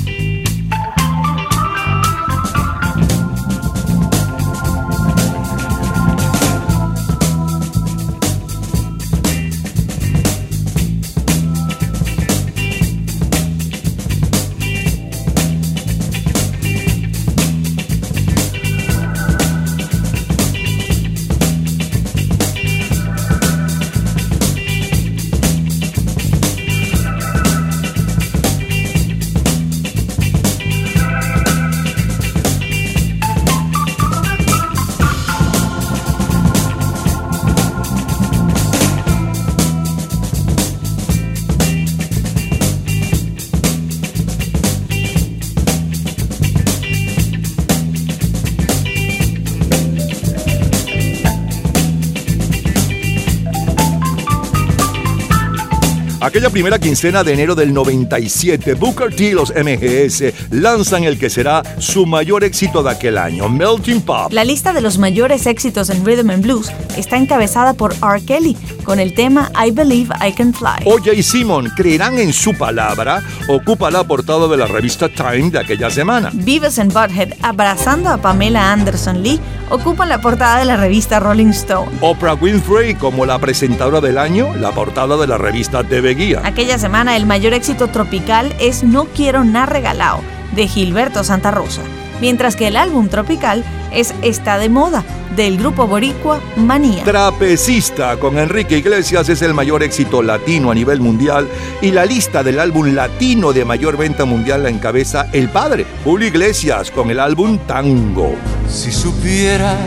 Aquella 56.42 56.54
primera 56.54 56.80
quincena 56.80 57.24
de 57.24 57.34
enero 57.34 57.54
del 57.54 57.72
97, 57.72 58.74
Booker 58.74 59.16
T 59.16 59.26
y 59.26 59.32
los 59.34 59.54
MGS 59.54 60.50
lanzan 60.50 61.04
el 61.04 61.20
que 61.20 61.30
será 61.30 61.62
su 61.78 62.08
mayor 62.08 62.44
éxito 62.44 62.82
de 62.82 62.90
aquel 62.90 63.20
año, 63.20 63.48
Melting 63.48 64.02
Pop. 64.02 64.34
La 64.34 64.44
lista 64.44 64.74
de 64.74 64.82
los 64.82 64.98
mayores 64.98 65.46
éxitos 65.46 65.92
en 65.92 66.04
Rhythm 66.04 66.32
and 66.32 66.42
Blues 66.42 66.72
está 66.98 67.18
encabezada 67.18 67.76
por 67.76 67.94
R. 67.94 68.26
Kelly 68.26 68.58
con 68.84 69.00
el 69.00 69.14
tema 69.14 69.52
I 69.64 69.70
Believe 69.70 70.16
I 70.28 70.34
Can 70.34 70.52
Fly. 70.52 70.84
Oye 70.86 71.14
y 71.14 71.22
Simon, 71.22 71.70
creerán 71.78 72.18
en 72.18 72.34
su 72.34 72.56
palabra, 72.56 73.22
ocupa 73.48 73.92
la 73.92 74.04
portada 74.04 74.48
de 74.48 74.58
la 74.58 74.66
revista 74.66 75.10
Time 75.10 75.52
de 75.52 75.60
aquella 75.60 75.92
semana. 75.92 76.32
Beavis 76.34 76.80
and 76.80 76.92
Butthead 76.92 77.36
abrazando 77.44 78.10
a 78.10 78.18
Pamela 78.18 78.72
Anderson 78.72 79.22
Lee 79.22 79.40
ocupan 79.70 80.10
la 80.10 80.20
portada 80.20 80.60
de 80.60 80.66
la 80.66 80.78
revista 80.78 81.20
Rolling 81.20 81.52
Stone. 81.52 81.92
Oprah 82.02 82.34
Winfrey 82.34 82.96
como 82.96 83.26
la 83.26 83.40
presentadora 83.40 84.02
del 84.02 84.18
año, 84.18 84.56
la 84.56 84.72
portada 84.72 85.18
de 85.18 85.28
la 85.28 85.38
revista 85.38 85.84
TV 85.84 86.16
Guía. 86.16 86.31
Aquella 86.44 86.78
semana 86.78 87.18
el 87.18 87.26
mayor 87.26 87.54
éxito 87.54 87.88
tropical 87.88 88.56
es 88.60 88.84
No 88.84 89.06
Quiero 89.06 89.44
Nada 89.44 89.66
Regalado 89.66 90.22
de 90.56 90.68
Gilberto 90.68 91.24
Santa 91.24 91.52
Rosa, 91.52 91.82
mientras 92.20 92.56
que 92.56 92.68
el 92.68 92.78
álbum 92.78 93.10
tropical 93.10 93.64
es 93.92 94.14
Está 94.22 94.58
de 94.58 94.70
Moda 94.70 95.04
del 95.36 95.58
grupo 95.58 95.88
boricua 95.88 96.42
Manía. 96.58 97.04
Trapecista 97.04 98.18
con 98.18 98.38
Enrique 98.38 98.78
Iglesias 98.78 99.30
es 99.30 99.42
el 99.42 99.54
mayor 99.54 99.82
éxito 99.82 100.22
latino 100.22 100.72
a 100.72 100.76
nivel 100.76 101.00
mundial 101.00 101.48
y 101.82 101.92
la 101.92 102.06
lista 102.06 102.44
del 102.44 102.60
álbum 102.60 102.94
latino 102.94 103.54
de 103.54 103.64
mayor 103.64 103.98
venta 103.98 104.26
mundial 104.26 104.64
la 104.64 104.70
encabeza 104.70 105.28
El 105.32 105.50
Padre, 105.50 105.86
Julio 106.04 106.28
Iglesias 106.28 106.92
con 106.92 107.10
el 107.10 107.20
álbum 107.20 107.60
Tango. 107.60 108.36
Si 108.70 108.92
supieras 108.92 109.78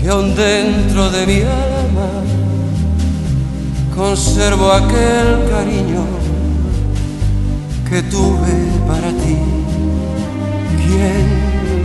que 0.00 0.08
aún 0.08 0.34
dentro 0.34 1.10
de 1.10 1.26
mi 1.26 1.40
alma 1.42 2.27
conservo 3.98 4.70
aquel 4.70 5.48
cariño 5.50 6.04
que 7.88 8.00
tuve 8.04 8.56
para 8.86 9.08
ti. 9.08 9.36
¿Quién 10.84 11.26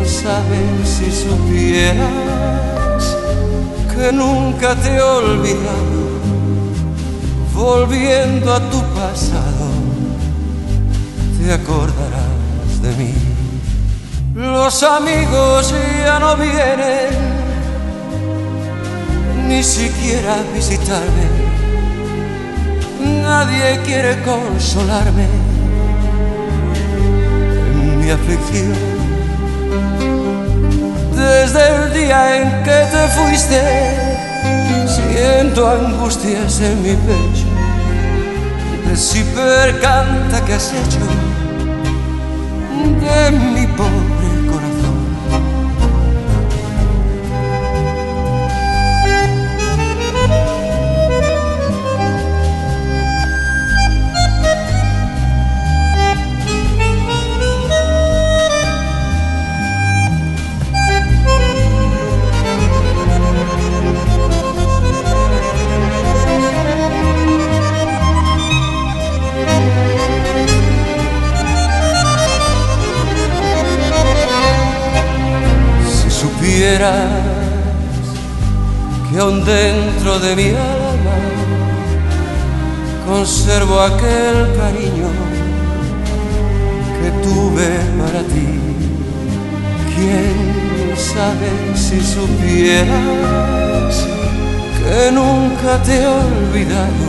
sabe 0.05 0.59
si 0.85 1.07
supieras 1.11 3.03
que 3.95 4.11
nunca 4.11 4.75
te 4.75 4.95
he 4.95 5.01
olvidado? 5.01 6.01
Volviendo 7.55 8.53
a 8.53 8.59
tu 8.59 8.79
pasado, 8.99 9.65
te 11.39 11.51
acordarás 11.51 12.81
de 12.83 12.91
mí. 12.99 13.13
Los 14.35 14.83
amigos 14.83 15.73
ya 16.05 16.19
no 16.19 16.35
vienen 16.35 17.09
ni 19.47 19.63
siquiera 19.63 20.35
a 20.35 20.43
visitarme. 20.55 21.62
Nadie 23.35 23.79
quiere 23.83 24.21
consolarme 24.21 25.27
en 27.71 27.99
mi 27.99 28.11
aflicción. 28.11 28.73
Desde 31.15 31.61
el 31.75 31.93
día 31.93 32.19
en 32.37 32.47
que 32.63 32.79
te 32.93 33.03
fuiste, 33.17 33.61
siento 34.95 35.67
angustias 35.67 36.61
en 36.61 36.75
mi 36.83 36.95
pecho. 37.07 37.49
El 38.91 39.79
canta 39.81 40.45
que 40.45 40.53
has 40.53 40.71
hecho 40.71 41.05
de 43.01 43.31
mi 43.31 43.65
pobre 43.65 44.12
que 79.23 79.29
aún 79.29 79.45
dentro 79.45 80.19
de 80.19 80.35
mi 80.35 80.49
alma 80.49 81.17
conservo 83.07 83.79
aquel 83.79 84.55
cariño 84.57 85.09
que 86.99 87.09
tuve 87.25 87.69
para 87.99 88.21
ti. 88.23 88.59
¿Quién 89.95 90.95
sabe 90.97 91.49
si 91.75 92.01
supieras 92.01 93.95
que 94.79 95.11
nunca 95.11 95.81
te 95.83 96.01
he 96.01 96.07
olvidado? 96.07 97.05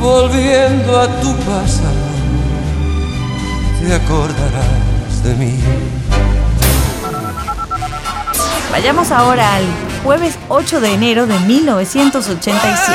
Volviendo 0.00 1.00
a 1.00 1.06
tu 1.20 1.34
pasado, 1.48 2.10
te 3.80 3.94
acordarás 3.94 5.22
de 5.24 5.34
mí. 5.34 5.58
Vayamos 8.70 9.10
ahora 9.10 9.56
al 9.56 9.91
jueves 10.04 10.38
8 10.48 10.80
de 10.80 10.92
enero 10.92 11.26
de 11.26 11.38
1987. 11.40 12.92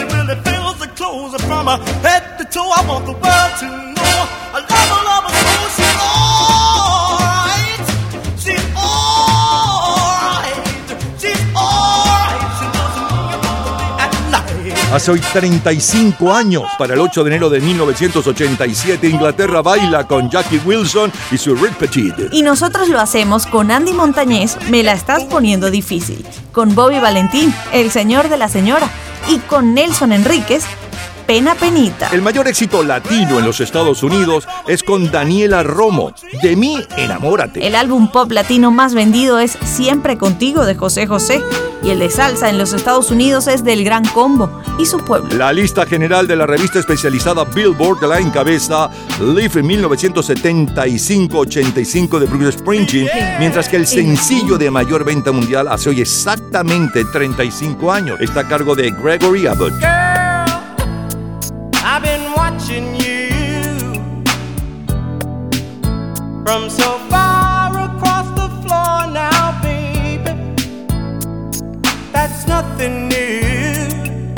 She 0.00 0.06
really 0.06 0.34
feels 0.36 0.78
the 0.78 0.86
clothes 0.96 1.34
from 1.42 1.66
her 1.66 1.76
head 2.00 2.38
to 2.38 2.44
toe. 2.46 2.72
I 2.74 2.80
want 2.88 3.04
the 3.04 3.12
world 3.12 3.52
to 3.60 3.66
know 3.66 4.20
I 4.56 4.64
love 4.64 4.88
her, 4.92 5.02
love 5.04 5.24
her 5.28 5.34
so 5.36 5.68
she's 5.76 5.96
all. 6.00 6.99
Hace 14.92 15.12
hoy 15.12 15.20
35 15.20 16.32
años, 16.32 16.64
para 16.76 16.94
el 16.94 17.00
8 17.00 17.22
de 17.22 17.30
enero 17.30 17.48
de 17.48 17.60
1987, 17.60 19.06
Inglaterra 19.08 19.62
baila 19.62 20.04
con 20.04 20.28
Jackie 20.28 20.60
Wilson 20.64 21.12
y 21.30 21.38
su 21.38 21.54
Rick 21.54 21.76
Petit. 21.76 22.14
Y 22.32 22.42
nosotros 22.42 22.88
lo 22.88 22.98
hacemos 22.98 23.46
con 23.46 23.70
Andy 23.70 23.92
Montañez, 23.92 24.56
Me 24.68 24.82
la 24.82 24.94
estás 24.94 25.22
poniendo 25.22 25.70
difícil, 25.70 26.26
con 26.50 26.74
Bobby 26.74 26.98
Valentín, 26.98 27.54
El 27.72 27.92
señor 27.92 28.28
de 28.28 28.36
la 28.36 28.48
señora, 28.48 28.90
y 29.28 29.38
con 29.38 29.74
Nelson 29.74 30.10
Enríquez, 30.10 30.64
Pena 31.30 31.54
Penita. 31.54 32.08
El 32.10 32.22
mayor 32.22 32.48
éxito 32.48 32.82
latino 32.82 33.38
en 33.38 33.44
los 33.44 33.60
Estados 33.60 34.02
Unidos 34.02 34.48
es 34.66 34.82
con 34.82 35.12
Daniela 35.12 35.62
Romo, 35.62 36.12
De 36.42 36.56
mí 36.56 36.76
enamórate. 36.96 37.64
El 37.64 37.76
álbum 37.76 38.10
pop 38.10 38.32
latino 38.32 38.72
más 38.72 38.94
vendido 38.94 39.38
es 39.38 39.56
Siempre 39.62 40.18
contigo 40.18 40.66
de 40.66 40.74
José 40.74 41.06
José, 41.06 41.40
y 41.84 41.90
el 41.90 42.00
de 42.00 42.10
salsa 42.10 42.50
en 42.50 42.58
los 42.58 42.72
Estados 42.72 43.12
Unidos 43.12 43.46
es 43.46 43.62
del 43.62 43.84
Gran 43.84 44.04
Combo 44.06 44.50
y 44.76 44.86
su 44.86 44.98
pueblo. 44.98 45.32
La 45.36 45.52
lista 45.52 45.86
general 45.86 46.26
de 46.26 46.34
la 46.34 46.48
revista 46.48 46.80
especializada 46.80 47.44
Billboard 47.44 48.02
la 48.08 48.18
encabeza 48.18 48.90
Live 49.20 49.60
en 49.60 49.68
1975-85 49.68 52.18
de 52.18 52.26
Bruce 52.26 52.58
Springsteen, 52.58 53.08
mientras 53.38 53.68
que 53.68 53.76
el 53.76 53.86
sencillo 53.86 54.58
de 54.58 54.68
mayor 54.68 55.04
venta 55.04 55.30
mundial 55.30 55.68
hace 55.68 55.90
hoy 55.90 56.00
exactamente 56.00 57.04
35 57.04 57.92
años. 57.92 58.20
Está 58.20 58.40
a 58.40 58.48
cargo 58.48 58.74
de 58.74 58.90
Gregory 58.90 59.46
Abbott. 59.46 59.74
From 66.50 66.68
so 66.68 66.98
far 67.10 67.70
across 67.78 68.26
the 68.30 68.48
floor 68.62 69.06
now, 69.22 69.62
baby. 69.62 70.32
That's 72.10 72.44
nothing 72.48 73.06
new. 73.06 74.34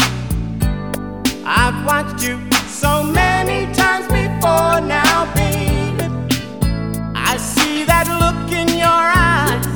I've 1.46 1.78
watched 1.86 2.22
you 2.22 2.38
so 2.68 3.02
many 3.02 3.60
times 3.72 4.06
before 4.08 4.78
now, 4.96 5.32
baby. 5.34 6.04
I 7.14 7.38
see 7.38 7.84
that 7.84 8.06
look 8.22 8.52
in 8.60 8.68
your 8.84 9.04
eyes 9.30 9.66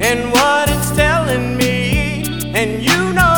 and 0.00 0.32
what 0.32 0.70
it's 0.70 0.90
telling 0.96 1.58
me, 1.58 2.24
and 2.54 2.82
you 2.82 3.12
know. 3.12 3.33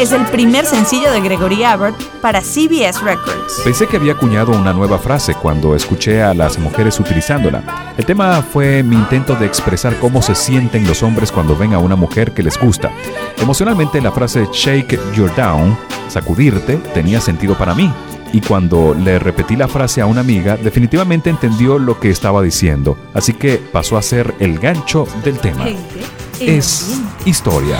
Es 0.00 0.12
el 0.12 0.24
primer 0.26 0.64
sencillo 0.64 1.12
de 1.12 1.20
Gregory 1.20 1.62
Abbott 1.62 1.94
para 2.22 2.40
CBS 2.40 3.02
Records. 3.04 3.60
Pensé 3.62 3.86
que 3.86 3.98
había 3.98 4.14
acuñado 4.14 4.52
una 4.52 4.72
nueva 4.72 4.98
frase 4.98 5.34
cuando 5.34 5.76
escuché 5.76 6.22
a 6.22 6.32
las 6.32 6.58
mujeres 6.58 6.98
utilizándola. 6.98 7.92
El 7.98 8.06
tema 8.06 8.40
fue 8.40 8.82
mi 8.82 8.96
intento 8.96 9.36
de 9.36 9.44
expresar 9.44 9.94
cómo 9.98 10.22
se 10.22 10.34
sienten 10.34 10.86
los 10.86 11.02
hombres 11.02 11.30
cuando 11.30 11.54
ven 11.54 11.74
a 11.74 11.78
una 11.78 11.96
mujer 11.96 12.32
que 12.32 12.42
les 12.42 12.58
gusta. 12.58 12.90
Emocionalmente 13.36 14.00
la 14.00 14.10
frase 14.10 14.48
shake 14.50 14.98
your 15.14 15.34
down, 15.34 15.76
sacudirte, 16.08 16.76
tenía 16.94 17.20
sentido 17.20 17.58
para 17.58 17.74
mí. 17.74 17.92
Y 18.32 18.40
cuando 18.40 18.94
le 18.94 19.18
repetí 19.18 19.54
la 19.54 19.68
frase 19.68 20.00
a 20.00 20.06
una 20.06 20.22
amiga, 20.22 20.56
definitivamente 20.56 21.28
entendió 21.28 21.78
lo 21.78 22.00
que 22.00 22.08
estaba 22.08 22.40
diciendo. 22.40 22.96
Así 23.12 23.34
que 23.34 23.58
pasó 23.58 23.98
a 23.98 24.02
ser 24.02 24.34
el 24.38 24.58
gancho 24.58 25.06
del 25.22 25.38
tema. 25.40 25.66
Es 26.40 27.02
historia. 27.26 27.76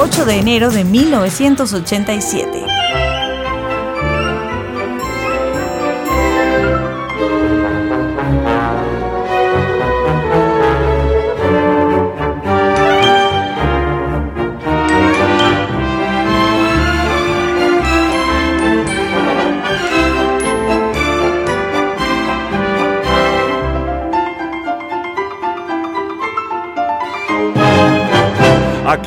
8 0.00 0.24
de 0.26 0.38
enero 0.38 0.70
de 0.70 0.84
1987. 0.84 2.67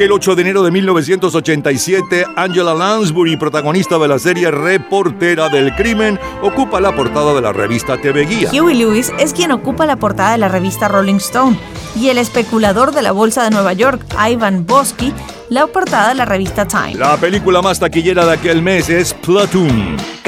aquel 0.01 0.13
8 0.13 0.35
de 0.35 0.41
enero 0.41 0.63
de 0.63 0.71
1987, 0.71 2.25
Angela 2.35 2.73
Lansbury, 2.73 3.37
protagonista 3.37 3.99
de 3.99 4.07
la 4.07 4.17
serie 4.17 4.49
Reportera 4.49 5.47
del 5.47 5.75
Crimen, 5.75 6.19
ocupa 6.41 6.81
la 6.81 6.95
portada 6.95 7.35
de 7.35 7.41
la 7.41 7.53
revista 7.53 8.01
TV 8.01 8.25
Guía. 8.25 8.49
Huey 8.51 8.75
Lewis 8.75 9.13
es 9.19 9.31
quien 9.31 9.51
ocupa 9.51 9.85
la 9.85 9.97
portada 9.97 10.31
de 10.31 10.39
la 10.39 10.47
revista 10.47 10.87
Rolling 10.87 11.17
Stone 11.17 11.55
y 11.95 12.09
el 12.09 12.17
especulador 12.17 12.95
de 12.95 13.03
la 13.03 13.11
Bolsa 13.11 13.43
de 13.43 13.51
Nueva 13.51 13.73
York, 13.73 14.03
Ivan 14.27 14.65
Bosky, 14.65 15.13
la 15.49 15.67
portada 15.67 16.09
de 16.09 16.15
la 16.15 16.25
revista 16.25 16.67
Time. 16.67 16.95
La 16.95 17.17
película 17.17 17.61
más 17.61 17.79
taquillera 17.79 18.25
de 18.25 18.31
aquel 18.31 18.63
mes 18.63 18.89
es 18.89 19.13
Platoon. 19.13 20.20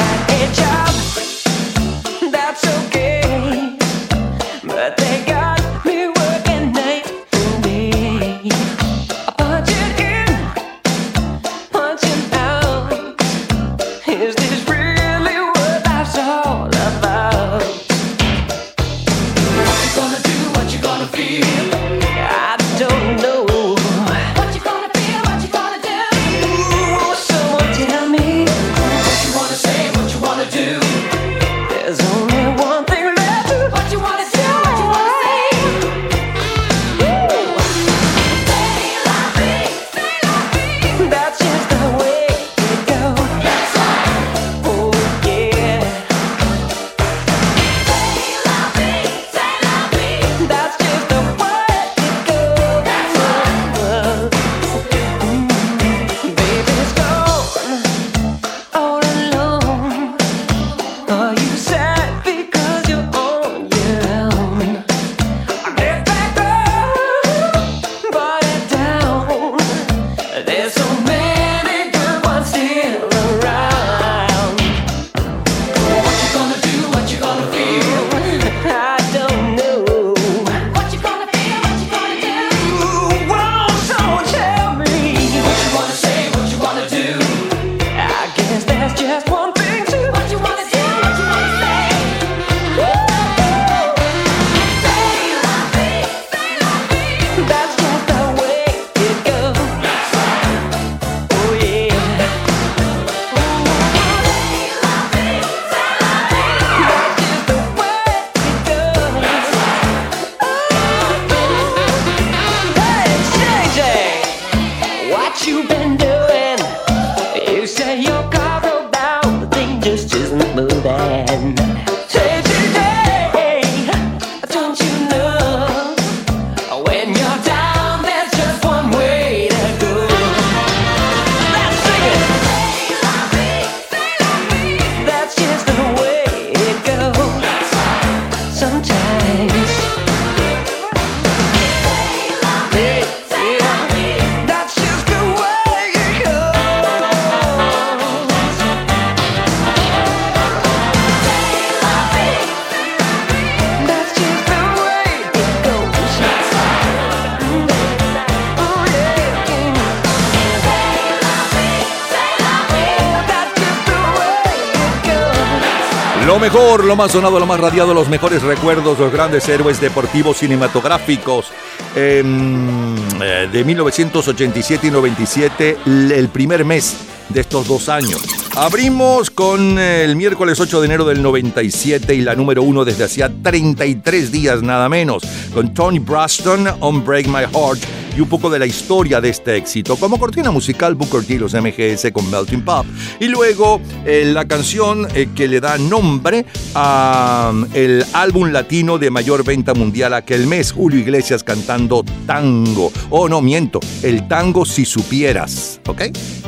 lo 166.53 166.95
más 166.95 167.11
sonado, 167.11 167.39
lo 167.39 167.47
más 167.47 167.59
radiado, 167.59 167.95
los 167.95 168.09
mejores 168.09 168.43
recuerdos, 168.43 168.99
los 168.99 169.11
grandes 169.11 169.49
héroes 169.49 169.81
deportivos 169.81 170.37
cinematográficos. 170.37 171.47
Em, 171.95 172.95
eh, 173.21 173.49
de 173.51 173.63
1987 173.63 174.87
y 174.87 174.91
97, 174.91 175.77
el 175.85 176.29
primer 176.29 176.63
mes 176.63 176.97
de 177.29 177.41
estos 177.41 177.67
dos 177.67 177.89
años. 177.89 178.21
Abrimos 178.55 179.31
con 179.31 179.79
el 179.79 180.15
miércoles 180.15 180.59
8 180.59 180.79
de 180.79 180.85
enero 180.85 181.05
del 181.05 181.23
97 181.23 182.13
y 182.13 182.21
la 182.21 182.35
número 182.35 182.61
1 182.61 182.85
desde 182.85 183.05
hacía 183.05 183.27
33 183.41 184.31
días 184.31 184.61
nada 184.61 184.87
menos, 184.89 185.23
con 185.55 185.73
Tony 185.73 185.97
Braston, 185.97 186.67
On 186.79 187.03
Break 187.03 187.25
My 187.27 187.45
Heart, 187.51 187.81
y 188.15 188.21
un 188.21 188.29
poco 188.29 188.51
de 188.51 188.59
la 188.59 188.67
historia 188.67 189.19
de 189.19 189.29
este 189.29 189.55
éxito, 189.55 189.95
como 189.95 190.19
cortina 190.19 190.51
musical 190.51 190.93
Booker 190.93 191.25
T, 191.25 191.39
los 191.39 191.55
MGS 191.55 192.11
con 192.13 192.29
Melting 192.29 192.63
Pop, 192.63 192.85
y 193.19 193.25
luego 193.25 193.81
eh, 194.05 194.23
la 194.31 194.45
canción 194.45 195.07
eh, 195.15 195.29
que 195.33 195.47
le 195.47 195.59
da 195.59 195.79
nombre 195.79 196.45
a 196.75 197.51
um, 197.51 197.65
álbum 198.13 198.51
latino 198.51 198.99
de 198.99 199.09
mayor 199.09 199.43
venta 199.43 199.73
mundial 199.73 200.13
aquel 200.13 200.45
mes, 200.45 200.71
Julio 200.71 200.99
Iglesias 200.99 201.43
cantando 201.43 202.05
tango. 202.27 202.91
Oh, 203.09 203.27
no, 203.27 203.41
miento, 203.41 203.79
el 204.03 204.27
tango 204.27 204.63
si 204.63 204.85
supieras, 204.85 205.81
¿ok? 205.87 206.03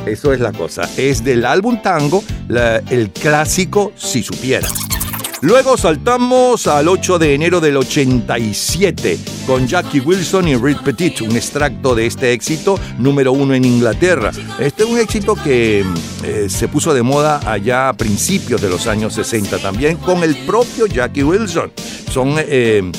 Eso 0.06 0.34
es 0.34 0.40
la 0.40 0.54
cosa, 0.54 0.88
es 0.98 1.24
del 1.24 1.46
álbum 1.46 1.82
tango 1.82 1.95
el 2.90 3.12
clásico 3.12 3.92
si 3.96 4.24
supieras. 4.24 4.74
Luego 5.42 5.78
saltamos 5.78 6.66
al 6.66 6.88
8 6.88 7.20
de 7.20 7.36
enero 7.36 7.62
del 7.62 7.78
87 7.78 9.20
con 9.46 9.68
Jackie 9.68 10.00
Wilson 10.00 10.48
y 10.48 10.56
Reed 10.56 10.78
Petit, 10.78 11.22
un 11.22 11.36
extracto 11.36 11.94
de 11.94 12.08
este 12.08 12.34
éxito 12.34 12.80
número 12.98 13.32
uno 13.32 13.54
en 13.54 13.64
Inglaterra. 13.64 14.32
Este 14.60 14.84
es 14.84 14.90
un 14.90 14.98
éxito 14.98 15.36
que 15.36 15.86
eh, 16.24 16.48
se 16.50 16.68
puso 16.68 16.94
de 16.94 17.04
moda 17.04 17.42
allá 17.46 17.90
a 17.90 17.94
principios 17.94 18.60
de 18.60 18.70
los 18.70 18.88
años 18.88 19.14
60 19.14 19.60
también 19.60 19.98
con 19.98 20.24
el 20.24 20.36
propio 20.46 20.88
Jackie 20.88 21.24
Wilson. 21.24 21.72
Son 22.10 22.36
eh, 22.38 22.92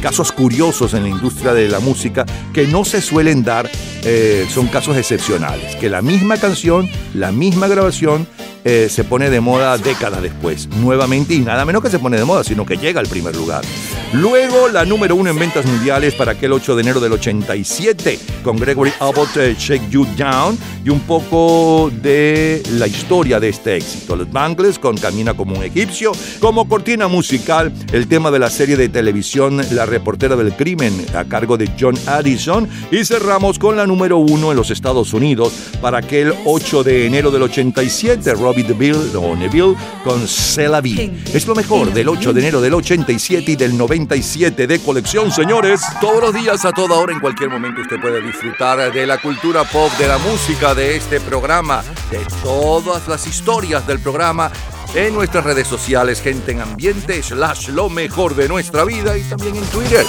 casos 0.00 0.32
curiosos 0.32 0.94
en 0.94 1.02
la 1.04 1.08
industria 1.08 1.52
de 1.52 1.68
la 1.68 1.80
música 1.80 2.24
que 2.52 2.66
no 2.66 2.84
se 2.84 3.00
suelen 3.00 3.42
dar, 3.42 3.70
eh, 4.04 4.46
son 4.52 4.68
casos 4.68 4.96
excepcionales, 4.96 5.76
que 5.76 5.88
la 5.88 6.02
misma 6.02 6.36
canción, 6.36 6.88
la 7.14 7.32
misma 7.32 7.68
grabación, 7.68 8.26
eh, 8.64 8.88
se 8.90 9.04
pone 9.04 9.30
de 9.30 9.40
moda 9.40 9.78
décadas 9.78 10.20
después, 10.20 10.68
nuevamente, 10.68 11.32
y 11.34 11.40
nada 11.40 11.64
menos 11.64 11.82
que 11.82 11.90
se 11.90 11.98
pone 11.98 12.18
de 12.18 12.24
moda, 12.24 12.42
sino 12.44 12.66
que 12.66 12.76
llega 12.76 13.00
al 13.00 13.06
primer 13.06 13.34
lugar. 13.36 13.64
Luego, 14.12 14.68
la 14.68 14.84
número 14.84 15.14
uno 15.16 15.30
en 15.30 15.38
ventas 15.38 15.64
mundiales 15.64 16.14
para 16.14 16.32
aquel 16.32 16.52
8 16.52 16.74
de 16.74 16.82
enero 16.82 17.00
del 17.00 17.12
87, 17.12 18.18
con 18.42 18.56
Gregory 18.56 18.92
Abbott, 19.00 19.36
eh, 19.36 19.54
Shake 19.58 19.88
You 19.90 20.06
Down, 20.16 20.58
y 20.84 20.90
un 20.90 21.00
poco 21.00 21.90
de 22.02 22.62
la 22.72 22.86
historia 22.86 23.38
de 23.38 23.50
este 23.50 23.76
éxito. 23.76 24.16
Los 24.16 24.30
Bangles 24.30 24.78
con 24.78 24.96
Camina 24.96 25.34
como 25.34 25.56
un 25.56 25.62
egipcio, 25.62 26.12
como 26.40 26.68
cortina 26.68 27.06
musical, 27.06 27.72
el 27.92 28.08
tema 28.08 28.30
de 28.30 28.38
la 28.38 28.50
serie 28.50 28.76
de 28.76 28.88
televisión 28.88 29.60
La 29.70 29.86
reportera 29.86 30.34
del 30.36 30.54
crimen, 30.54 31.06
a 31.14 31.24
cargo 31.24 31.56
de 31.56 31.70
John 31.78 31.94
Addison, 32.06 32.68
y 32.90 33.04
cerramos 33.04 33.58
con 33.58 33.76
la 33.76 33.86
número 33.86 34.18
uno 34.18 34.50
en 34.50 34.56
los 34.56 34.70
Estados 34.70 35.12
Unidos 35.12 35.52
para 35.80 35.98
aquel 35.98 36.32
8 36.44 36.84
de 36.84 37.06
enero 37.06 37.30
del 37.30 37.42
87, 37.42 38.34
Robbie 38.34 38.64
DeVille 38.64 39.16
o 39.16 39.36
Neville 39.36 39.74
con 40.04 40.26
C'est 40.26 40.70
la 40.70 40.80
vie. 40.80 41.12
Es 41.32 41.46
lo 41.46 41.54
mejor 41.54 41.92
del 41.92 42.08
8 42.08 42.32
de 42.32 42.40
enero 42.40 42.60
del 42.60 42.74
87 42.74 43.52
y 43.52 43.56
del 43.56 43.76
97 43.76 44.66
de 44.66 44.78
colección, 44.80 45.30
señores. 45.30 45.82
Todos 46.00 46.22
los 46.22 46.34
días, 46.34 46.64
a 46.64 46.72
toda 46.72 46.96
hora, 46.96 47.12
en 47.12 47.20
cualquier 47.20 47.50
momento, 47.50 47.80
usted 47.82 48.00
puede 48.00 48.22
disfrutar 48.22 48.92
de 48.92 49.06
la 49.06 49.18
cultura 49.18 49.64
pop, 49.64 49.90
de 49.98 50.08
la 50.08 50.18
música, 50.18 50.74
de 50.74 50.96
este 50.96 51.20
programa, 51.20 51.82
de 52.10 52.20
todas 52.42 53.06
las 53.08 53.26
historias 53.26 53.86
del 53.86 53.98
programa 53.98 54.50
en 54.94 55.14
nuestras 55.14 55.44
redes 55.44 55.68
sociales, 55.68 56.20
gente 56.20 56.52
en 56.52 56.60
ambiente, 56.60 57.22
slash 57.22 57.68
lo 57.68 57.88
mejor 57.88 58.34
de 58.34 58.48
nuestra 58.48 58.84
vida 58.84 59.16
y 59.18 59.22
también 59.22 59.56
en 59.56 59.64
Twitter. 59.64 60.04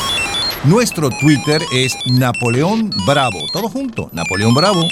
Nuestro 0.63 1.09
Twitter 1.09 1.61
es 1.73 1.95
Napoleón 2.05 2.89
Bravo. 3.05 3.39
Todo 3.51 3.69
junto, 3.69 4.09
Napoleón 4.13 4.53
Bravo. 4.53 4.83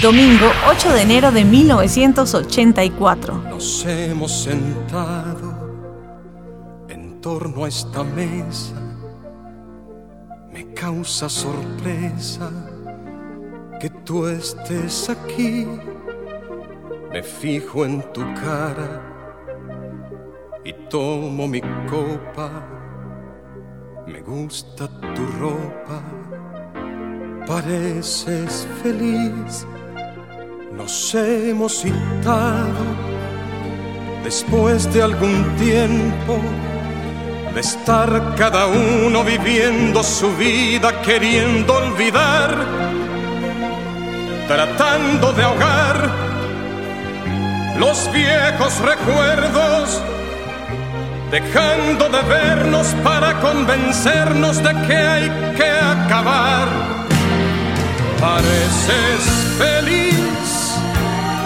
Domingo 0.00 0.46
8 0.68 0.92
de 0.92 1.02
enero 1.02 1.32
de 1.32 1.44
1984. 1.44 3.42
Nos 3.50 3.84
hemos 3.86 4.42
sentado 4.42 5.54
en 6.88 7.20
torno 7.20 7.64
a 7.64 7.68
esta 7.68 8.02
mesa. 8.02 8.74
Me 10.52 10.72
causa 10.72 11.28
sorpresa 11.28 12.50
que 13.80 13.90
tú 13.90 14.26
estés 14.26 15.08
aquí. 15.08 15.66
Me 17.12 17.22
fijo 17.22 17.84
en 17.84 18.02
tu 18.12 18.22
cara 18.34 19.15
y 20.66 20.72
tomo 20.90 21.46
mi 21.46 21.60
copa. 21.88 22.50
Me 24.06 24.20
gusta 24.20 24.88
tu 25.14 25.24
ropa, 25.38 26.02
pareces 27.46 28.66
feliz. 28.82 29.64
Nos 30.72 31.14
hemos 31.14 31.82
citado 31.82 32.84
después 34.24 34.92
de 34.92 35.02
algún 35.02 35.44
tiempo 35.56 36.40
de 37.54 37.60
estar 37.60 38.34
cada 38.36 38.66
uno 38.66 39.22
viviendo 39.22 40.02
su 40.02 40.28
vida 40.36 41.00
queriendo 41.02 41.74
olvidar, 41.74 42.50
tratando 44.48 45.32
de 45.32 45.42
ahogar 45.44 46.26
los 47.78 48.10
viejos 48.12 48.80
recuerdos, 48.80 50.02
dejando 51.30 52.08
de 52.08 52.22
vernos 52.22 52.86
para 53.02 53.40
convencernos 53.40 54.62
de 54.62 54.72
que 54.86 54.96
hay 54.96 55.28
que 55.56 55.70
acabar. 55.70 56.68
Pareces 58.20 59.22
feliz, 59.58 60.78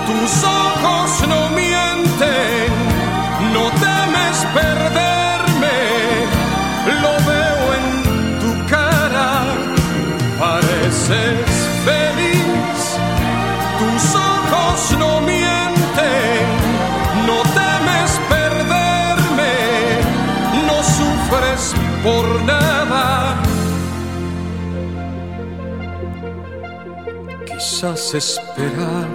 tus 0.06 0.44
ojos 0.44 1.28
no 1.28 1.48
mienten, 1.50 2.72
no 3.52 3.70
temes 3.84 4.36
perderme, 4.54 5.09
Quizás 27.50 28.14
esperaba, 28.14 29.08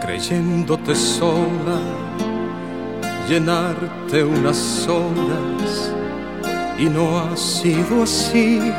creyéndote 0.00 0.94
sola, 0.94 1.80
llenarte 3.28 4.24
unas 4.24 4.88
horas 4.88 5.94
y 6.78 6.86
no 6.86 7.18
ha 7.18 7.36
sido 7.36 8.04
así. 8.04 8.72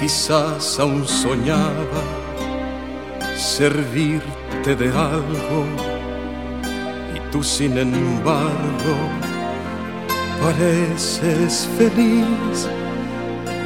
Quizás 0.00 0.80
aún 0.80 1.06
soñaba 1.06 2.02
servirte 3.36 4.74
de 4.74 4.88
algo 4.88 5.66
y 7.14 7.20
tú 7.30 7.42
sin 7.42 7.76
embargo 7.76 8.94
pareces 10.40 11.68
feliz. 11.76 12.68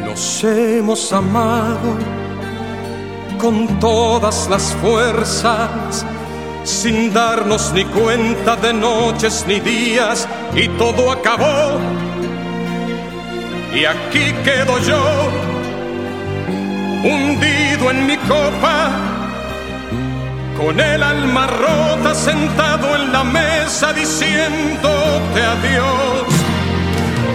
Nos 0.05 0.45
hemos 0.45 1.13
amado 1.13 2.26
con 3.39 3.79
todas 3.81 4.49
las 4.49 4.75
fuerzas, 4.83 6.05
sin 6.65 7.13
darnos 7.13 7.73
ni 7.73 7.85
cuenta 7.85 8.57
de 8.57 8.73
noches 8.73 9.45
ni 9.47 9.61
días, 9.61 10.29
y 10.55 10.69
todo 10.69 11.13
acabó. 11.13 11.79
Y 13.75 13.85
aquí 13.85 14.33
quedo 14.45 14.79
yo, 14.81 15.03
hundido 17.05 17.91
en 17.91 18.07
mi 18.07 18.17
copa, 18.17 18.91
con 20.57 20.81
el 20.81 21.03
alma 21.03 21.47
rota, 21.47 22.15
sentado 22.15 22.95
en 22.97 23.13
la 23.13 23.25
mesa, 23.25 23.93
diciéndote 23.93 25.43
adiós. 25.43 26.27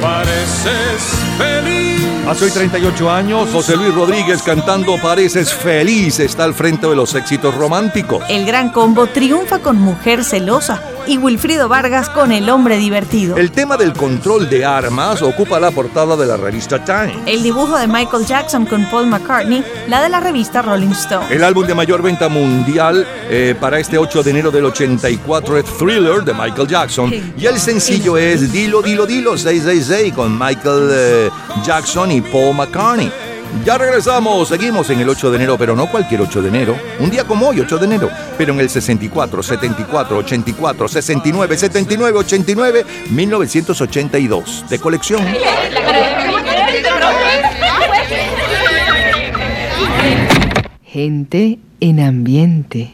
Pareces 0.02 1.31
feliz. 1.42 2.28
Hace 2.28 2.46
hoy 2.46 2.52
38 2.52 3.12
años, 3.12 3.50
José 3.52 3.76
Luis 3.76 3.94
Rodríguez 3.94 4.42
cantando 4.44 4.96
Pareces 5.02 5.54
feliz 5.54 6.20
está 6.20 6.44
al 6.44 6.54
frente 6.54 6.88
de 6.88 6.96
los 6.96 7.16
éxitos 7.16 7.54
románticos. 7.56 8.24
El 8.30 8.46
gran 8.46 8.70
combo 8.70 9.08
triunfa 9.08 9.60
con 9.60 9.80
Mujer 9.80 10.24
Celosa 10.24 10.82
y 11.08 11.18
Wilfrido 11.18 11.68
Vargas 11.68 12.10
con 12.10 12.32
El 12.32 12.50
Hombre 12.50 12.78
Divertido. 12.78 13.38
El 13.38 13.52
tema 13.52 13.78
del 13.78 13.94
control 13.94 14.50
de 14.50 14.66
armas 14.66 15.22
ocupa 15.22 15.60
la 15.60 15.72
portada 15.72 16.16
de 16.16 16.26
la 16.26 16.38
revista 16.38 16.84
Time. 16.84 17.14
El 17.26 17.44
dibujo 17.44 17.78
de 17.78 17.88
Michael 17.88 18.26
Jackson 18.26 18.66
con 18.66 18.86
Paul 18.90 19.08
McCartney, 19.08 19.64
la 19.88 20.02
de 20.02 20.10
la 20.10 20.20
revista 20.20 20.62
Rolling 20.62 20.92
Stone. 20.92 21.28
El 21.30 21.44
álbum 21.44 21.66
de 21.66 21.76
mayor 21.76 22.02
venta 22.02 22.30
mundial 22.30 23.06
eh, 23.30 23.56
para 23.60 23.80
este 23.80 23.98
8 23.98 24.24
de 24.24 24.32
enero 24.32 24.52
del 24.52 24.66
84 24.66 25.58
es 25.58 25.66
Thriller 25.78 26.24
de 26.24 26.34
Michael 26.34 26.68
Jackson 26.68 27.14
y 27.38 27.46
el 27.46 27.60
sencillo 27.60 28.18
es 28.18 28.52
Dilo, 28.52 28.82
Dilo, 28.82 29.06
Dilo 29.06 29.38
666 29.38 30.14
con 30.14 30.38
Michael 30.38 30.90
eh, 30.92 31.30
Jackson 31.64 32.12
y 32.12 32.22
Paul 32.22 32.56
McCartney. 32.56 33.12
Ya 33.66 33.78
regresamos, 33.78 34.48
seguimos 34.48 34.90
en 34.90 35.02
el 35.02 35.10
8 35.10 35.30
de 35.30 35.36
enero, 35.36 35.58
pero 35.58 35.76
no 35.76 35.86
cualquier 35.88 36.22
8 36.22 36.42
de 36.42 36.48
enero, 36.48 36.76
un 37.00 37.12
día 37.12 37.26
como 37.26 37.50
hoy, 37.50 37.60
8 37.60 37.78
de 37.78 37.86
enero, 37.86 38.10
pero 38.38 38.54
en 38.54 38.60
el 38.60 38.70
64, 38.70 39.44
74, 39.44 40.18
84, 40.18 40.88
69, 40.88 41.58
79, 41.58 42.18
89, 42.18 42.86
1982, 43.12 44.66
de 44.68 44.80
colección. 44.80 45.22
Gente 50.84 51.60
en 51.80 52.00
ambiente. 52.00 52.90